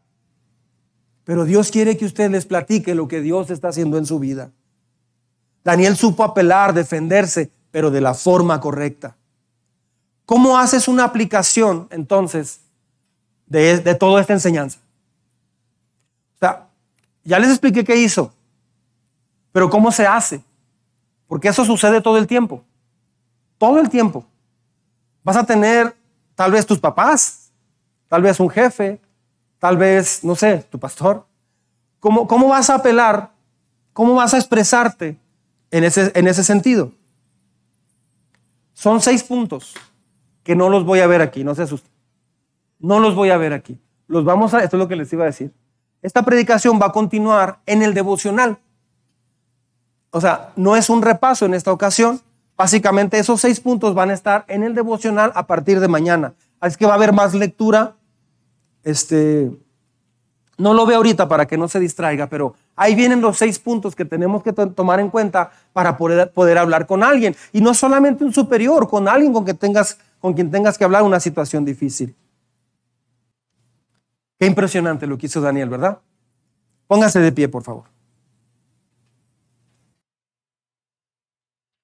[1.26, 4.52] Pero Dios quiere que usted les platique lo que Dios está haciendo en su vida.
[5.66, 9.18] Daniel supo apelar, defenderse, pero de la forma correcta.
[10.26, 12.62] ¿Cómo haces una aplicación entonces
[13.48, 14.80] de toda esta enseñanza?
[17.30, 18.34] Ya les expliqué qué hizo,
[19.52, 20.44] pero ¿cómo se hace?
[21.28, 22.64] Porque eso sucede todo el tiempo.
[23.60, 24.26] Todo el tiempo.
[25.24, 25.96] Vas a tener
[26.34, 27.52] tal vez tus papás,
[28.08, 29.00] tal vez un jefe,
[29.60, 31.24] tal vez, no sé, tu pastor.
[32.00, 33.30] ¿Cómo, cómo vas a apelar?
[33.94, 35.16] ¿Cómo vas a expresarte
[35.70, 36.94] en ese, en ese sentido?
[38.74, 39.76] Son seis puntos
[40.44, 41.92] que no los voy a ver aquí, no se asusten.
[42.80, 43.78] No los voy a ver aquí.
[44.08, 45.54] Los vamos a, esto es lo que les iba a decir.
[46.02, 48.60] Esta predicación va a continuar en el devocional
[50.12, 52.22] o sea, no es un repaso en esta ocasión.
[52.58, 56.34] Básicamente esos seis puntos van a estar en el devocional a partir de mañana.
[56.60, 57.96] Así que va a haber más lectura.
[58.84, 59.52] Este,
[60.58, 63.96] no lo veo ahorita para que no se distraiga, pero ahí vienen los seis puntos
[63.96, 67.36] que tenemos que tomar en cuenta para poder, poder hablar con alguien.
[67.54, 71.04] Y no solamente un superior, con alguien con, que tengas, con quien tengas que hablar
[71.04, 72.16] una situación difícil.
[74.40, 76.00] Qué impresionante lo que hizo Daniel, ¿verdad?
[76.88, 77.86] Póngase de pie, por favor.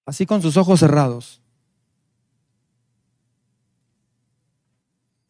[0.06, 1.42] así con sus ojos cerrados.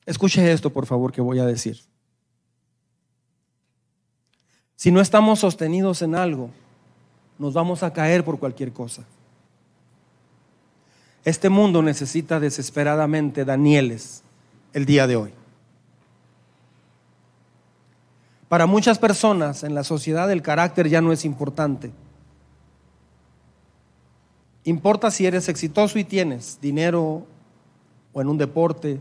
[0.06, 1.80] Escuche esto, por favor, que voy a decir.
[4.76, 6.52] Si no estamos sostenidos en algo,
[7.40, 9.04] nos vamos a caer por cualquier cosa.
[11.24, 14.22] Este mundo necesita desesperadamente Danieles
[14.74, 15.34] el día de hoy.
[18.50, 21.92] Para muchas personas en la sociedad el carácter ya no es importante.
[24.64, 27.26] Importa si eres exitoso y tienes dinero
[28.14, 29.00] o en un deporte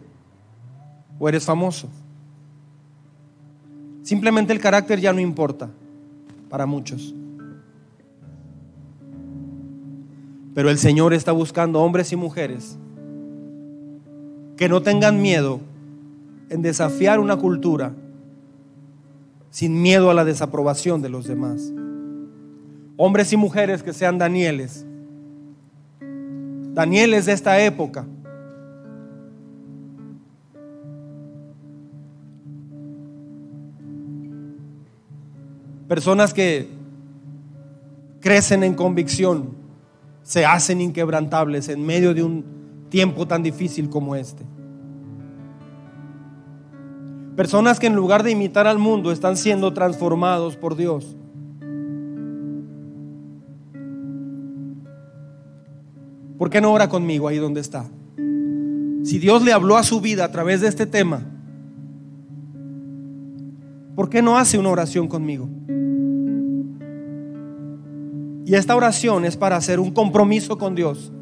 [1.18, 1.88] o eres famoso.
[4.02, 5.70] Simplemente el carácter ya no importa
[6.50, 7.14] para muchos.
[10.54, 12.78] Pero el Señor está buscando hombres y mujeres
[14.56, 15.60] que no tengan miedo
[16.48, 17.92] en desafiar una cultura
[19.54, 21.72] sin miedo a la desaprobación de los demás.
[22.96, 24.84] hombres y mujeres que sean Danieles.
[26.72, 28.04] Danieles de esta época.
[35.86, 36.68] Personas que
[38.20, 39.50] crecen en convicción,
[40.24, 42.44] se hacen inquebrantables en medio de un
[42.88, 44.42] tiempo tan difícil como este.
[47.36, 51.16] Personas que en lugar de imitar al mundo están siendo transformados por Dios.
[56.38, 57.86] ¿Por qué no ora conmigo ahí donde está?
[59.04, 61.22] Si Dios le habló a su vida a través de este tema,
[63.96, 65.48] ¿por qué no hace una oración conmigo?
[68.46, 71.12] Y esta oración es para hacer un compromiso con Dios.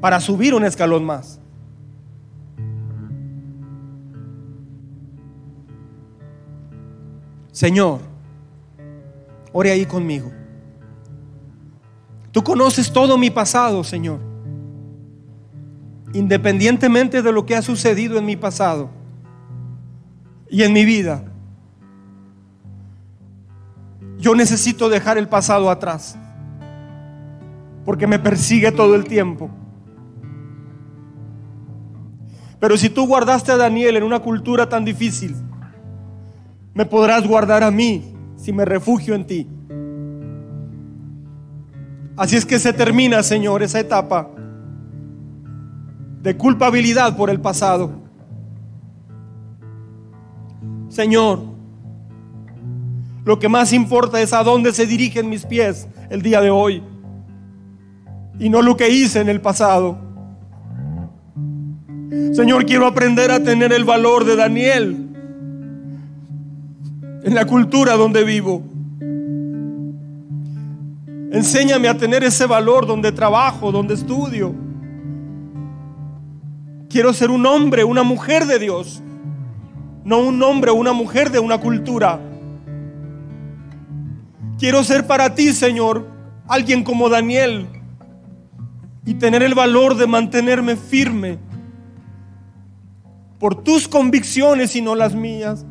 [0.00, 1.40] Para subir un escalón más.
[7.56, 8.00] Señor,
[9.50, 10.30] ore ahí conmigo.
[12.30, 14.20] Tú conoces todo mi pasado, Señor.
[16.12, 18.90] Independientemente de lo que ha sucedido en mi pasado
[20.50, 21.24] y en mi vida,
[24.18, 26.18] yo necesito dejar el pasado atrás.
[27.86, 29.48] Porque me persigue todo el tiempo.
[32.60, 35.45] Pero si tú guardaste a Daniel en una cultura tan difícil,
[36.76, 39.48] me podrás guardar a mí si me refugio en ti.
[42.18, 44.28] Así es que se termina, Señor, esa etapa
[46.22, 47.92] de culpabilidad por el pasado.
[50.90, 51.40] Señor,
[53.24, 56.82] lo que más importa es a dónde se dirigen mis pies el día de hoy
[58.38, 59.96] y no lo que hice en el pasado.
[62.34, 65.05] Señor, quiero aprender a tener el valor de Daniel
[67.26, 68.62] en la cultura donde vivo.
[71.32, 74.54] Enséñame a tener ese valor donde trabajo, donde estudio.
[76.88, 79.02] Quiero ser un hombre, una mujer de Dios,
[80.04, 82.20] no un hombre o una mujer de una cultura.
[84.56, 86.06] Quiero ser para ti, Señor,
[86.46, 87.66] alguien como Daniel
[89.04, 91.40] y tener el valor de mantenerme firme
[93.40, 95.66] por tus convicciones y no las mías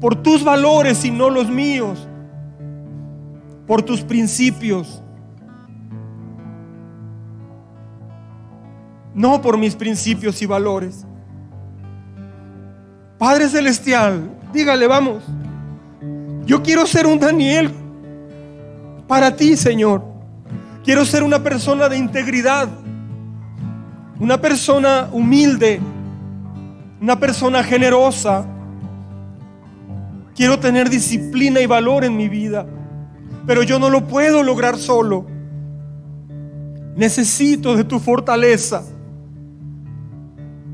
[0.00, 2.06] por tus valores y no los míos,
[3.66, 5.02] por tus principios,
[9.14, 11.06] no por mis principios y valores.
[13.18, 15.24] Padre Celestial, dígale, vamos,
[16.44, 17.72] yo quiero ser un Daniel
[19.08, 20.02] para ti, Señor.
[20.84, 22.68] Quiero ser una persona de integridad,
[24.20, 25.80] una persona humilde,
[27.00, 28.46] una persona generosa,
[30.36, 32.66] Quiero tener disciplina y valor en mi vida,
[33.46, 35.26] pero yo no lo puedo lograr solo.
[36.94, 38.84] Necesito de tu fortaleza.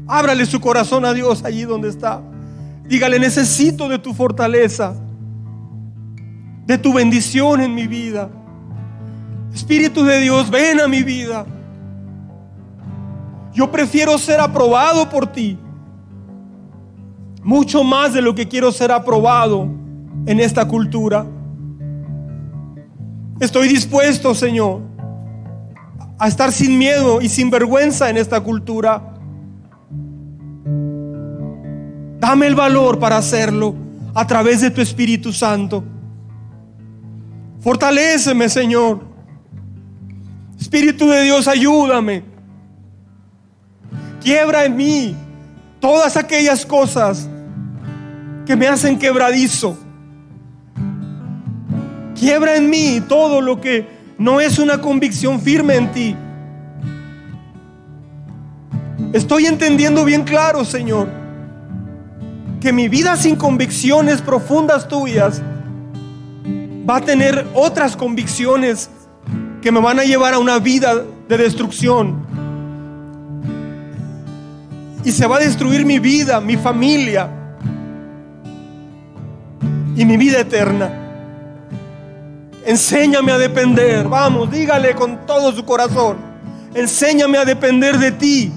[0.08, 2.20] Ábrale su corazón a Dios allí donde está.
[2.88, 4.96] Dígale, necesito de tu fortaleza,
[6.66, 8.30] de tu bendición en mi vida.
[9.54, 11.46] Espíritu de Dios, ven a mi vida.
[13.54, 15.56] Yo prefiero ser aprobado por ti
[17.43, 19.68] mucho más de lo que quiero ser aprobado
[20.26, 21.26] en esta cultura.
[23.40, 24.80] Estoy dispuesto, Señor,
[26.18, 29.14] a estar sin miedo y sin vergüenza en esta cultura.
[32.20, 33.74] Dame el valor para hacerlo
[34.14, 35.82] a través de tu Espíritu Santo.
[37.61, 39.01] Fortaléceme, Señor.
[40.61, 42.22] Espíritu de Dios, ayúdame.
[44.20, 45.16] Quiebra en mí
[45.83, 47.28] todas aquellas cosas
[48.47, 49.76] que me hacen quebradizo.
[52.14, 56.16] Quiebra en mí todo lo que no es una convicción firme en ti.
[59.12, 61.09] Estoy entendiendo bien claro, Señor,
[62.61, 65.43] que mi vida sin convicciones profundas tuyas
[66.89, 68.89] va a tener otras convicciones
[69.61, 72.22] que me van a llevar a una vida de destrucción.
[75.05, 77.28] Y se va a destruir mi vida, mi familia,
[79.96, 80.90] y mi vida eterna.
[82.64, 84.09] Enséñame a depender.
[84.09, 86.16] Vamos, dígale con todo su corazón.
[86.74, 88.53] Enséñame a depender de ti,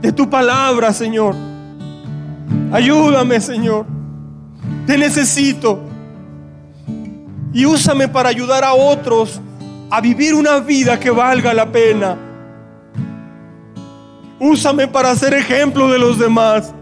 [0.00, 1.34] de tu palabra, Señor.
[2.72, 3.86] Ayúdame, Señor.
[4.86, 5.80] Te necesito.
[7.52, 9.40] Y úsame para ayudar a otros
[9.90, 12.16] a vivir una vida que valga la pena.
[14.38, 16.72] Úsame para ser ejemplo de los demás.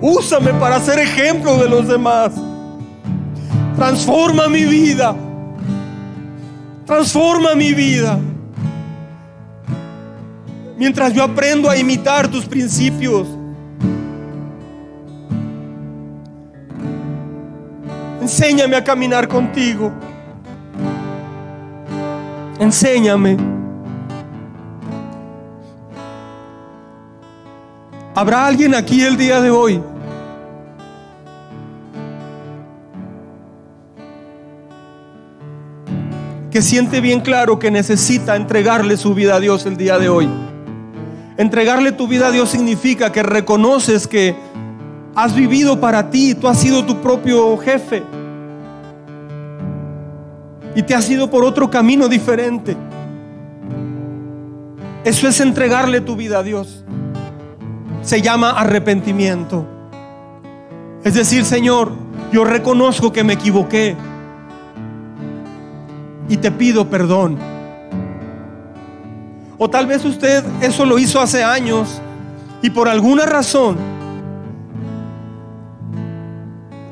[0.00, 2.32] Úsame para ser ejemplo de los demás.
[3.76, 5.14] Transforma mi vida.
[6.86, 8.18] Transforma mi vida.
[10.76, 13.26] Mientras yo aprendo a imitar tus principios.
[18.20, 19.92] Enséñame a caminar contigo.
[22.58, 23.59] Enséñame.
[28.14, 29.80] ¿Habrá alguien aquí el día de hoy
[36.50, 40.28] que siente bien claro que necesita entregarle su vida a Dios el día de hoy?
[41.36, 44.34] Entregarle tu vida a Dios significa que reconoces que
[45.14, 48.02] has vivido para ti, tú has sido tu propio jefe
[50.74, 52.76] y te has ido por otro camino diferente.
[55.04, 56.84] Eso es entregarle tu vida a Dios.
[58.02, 59.66] Se llama arrepentimiento.
[61.04, 61.92] Es decir, Señor,
[62.32, 63.96] yo reconozco que me equivoqué
[66.28, 67.38] y te pido perdón.
[69.58, 72.00] O tal vez usted eso lo hizo hace años
[72.62, 73.76] y por alguna razón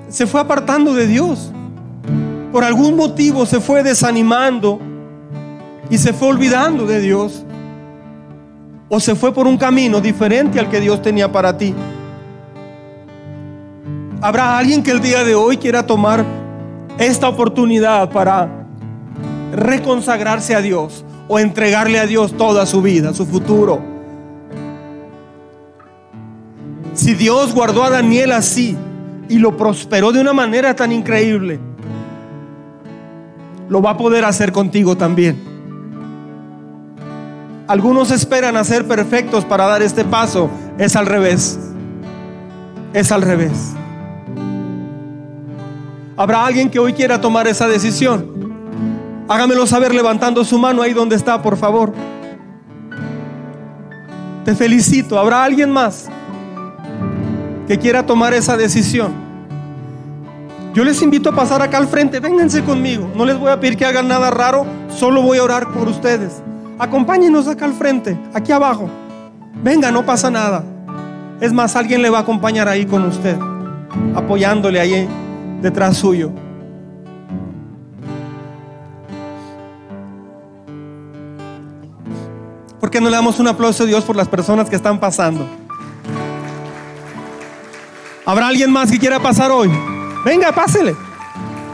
[0.09, 1.53] se fue apartando de Dios
[2.53, 4.81] por algún motivo se fue desanimando
[5.91, 7.45] y se fue olvidando de Dios.
[8.89, 11.75] O se fue por un camino diferente al que Dios tenía para ti.
[14.21, 16.25] Habrá alguien que el día de hoy quiera tomar
[16.99, 18.49] esta oportunidad para
[19.53, 23.81] reconsagrarse a Dios o entregarle a Dios toda su vida, su futuro.
[26.95, 28.77] Si Dios guardó a Daniel así
[29.29, 31.61] y lo prosperó de una manera tan increíble,
[33.69, 35.48] lo va a poder hacer contigo también.
[37.69, 40.49] Algunos esperan a ser perfectos para dar este paso.
[40.79, 41.59] Es al revés.
[42.95, 43.75] Es al revés.
[46.17, 48.27] ¿Habrá alguien que hoy quiera tomar esa decisión?
[49.29, 51.93] Hágamelo saber levantando su mano ahí donde está, por favor.
[54.47, 55.19] Te felicito.
[55.19, 56.09] ¿Habrá alguien más
[57.67, 59.13] que quiera tomar esa decisión?
[60.73, 63.11] Yo les invito a pasar acá al frente, vénganse conmigo.
[63.15, 66.43] No les voy a pedir que hagan nada raro, solo voy a orar por ustedes.
[66.79, 68.89] Acompáñenos acá al frente, aquí abajo.
[69.63, 70.63] Venga, no pasa nada.
[71.41, 73.37] Es más, alguien le va a acompañar ahí con usted,
[74.15, 75.09] apoyándole ahí
[75.61, 76.31] detrás suyo.
[82.79, 85.47] ¿Por qué no le damos un aplauso a Dios por las personas que están pasando?
[88.25, 89.71] ¿Habrá alguien más que quiera pasar hoy?
[90.25, 90.95] Venga, pásele.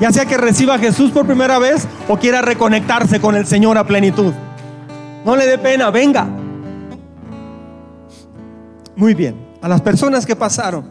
[0.01, 3.77] Ya sea que reciba a Jesús por primera vez o quiera reconectarse con el Señor
[3.77, 4.33] a plenitud.
[5.25, 6.27] No le dé pena, venga.
[8.97, 9.37] Muy bien.
[9.62, 10.85] A las personas que pasaron,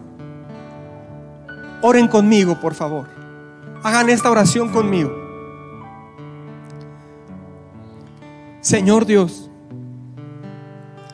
[1.82, 3.08] oren conmigo, por favor.
[3.84, 5.12] Hagan esta oración conmigo.
[8.62, 9.52] Señor Dios,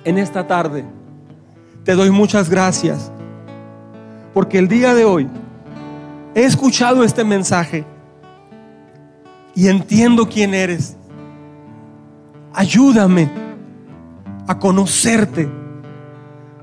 [0.03, 0.85] en esta tarde
[1.83, 3.11] te doy muchas gracias
[4.33, 5.27] porque el día de hoy
[6.35, 7.85] he escuchado este mensaje
[9.55, 10.95] y entiendo quién eres.
[12.53, 13.29] Ayúdame
[14.47, 15.49] a conocerte,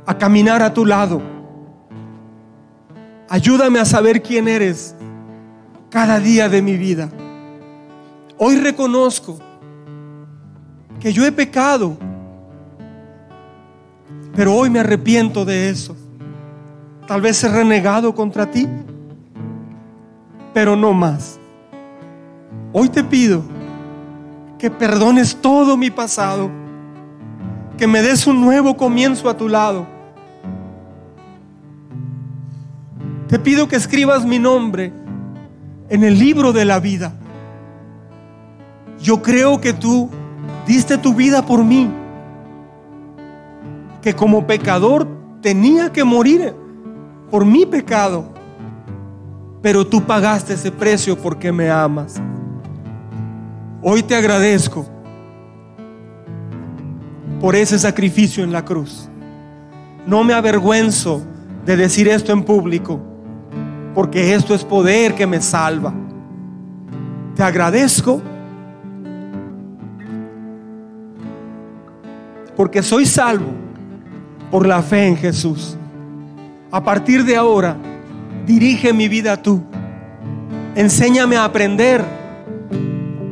[0.05, 1.23] a caminar a tu lado.
[3.29, 4.95] Ayúdame a saber quién eres
[5.91, 7.09] cada día de mi vida.
[8.39, 9.39] Hoy reconozco
[11.01, 11.97] que yo he pecado,
[14.35, 15.97] pero hoy me arrepiento de eso.
[17.07, 18.69] Tal vez he renegado contra ti
[20.57, 21.39] pero no más.
[22.73, 23.43] Hoy te pido
[24.59, 26.51] que perdones todo mi pasado,
[27.77, 29.87] que me des un nuevo comienzo a tu lado.
[33.29, 34.93] Te pido que escribas mi nombre
[35.89, 37.13] en el libro de la vida.
[39.01, 40.09] Yo creo que tú
[40.67, 41.91] diste tu vida por mí,
[44.01, 45.07] que como pecador
[45.43, 46.55] tenía que morir
[47.31, 48.37] por mi pecado
[49.67, 52.23] pero tú pagaste ese precio porque me amas.
[53.89, 54.85] Hoy te agradezco
[57.41, 59.09] por ese sacrificio en la cruz.
[60.09, 61.23] No me avergüenzo
[61.65, 63.01] de decir esto en público,
[63.95, 65.95] porque esto es poder que me salva.
[67.37, 68.21] Te agradezco
[72.57, 73.53] porque soy salvo
[74.51, 75.79] por la fe en Jesús.
[76.73, 77.77] A partir de ahora,
[78.45, 79.63] dirige mi vida tú.
[80.75, 82.26] Enséñame a aprender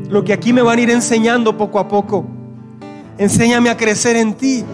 [0.09, 2.25] lo que aquí me van a ir enseñando poco a poco.
[3.19, 4.65] Enséñame a crecer en ti,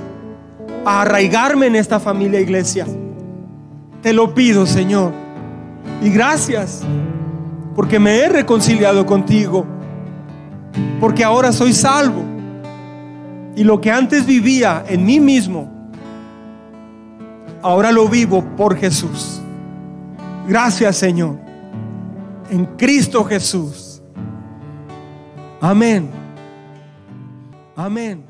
[0.85, 2.87] a arraigarme en esta familia iglesia.
[4.03, 5.13] Te lo pido, Señor.
[6.03, 6.83] Y gracias
[7.75, 9.67] porque me he reconciliado contigo.
[11.01, 12.23] Porque ahora soy salvo.
[13.57, 15.71] Y lo que antes vivía en mí mismo,
[17.63, 19.41] ahora lo vivo por Jesús.
[20.47, 21.37] Gracias, Señor.
[22.51, 23.90] En Cristo Jesús.
[25.61, 26.11] Amén.
[27.77, 28.30] Amén.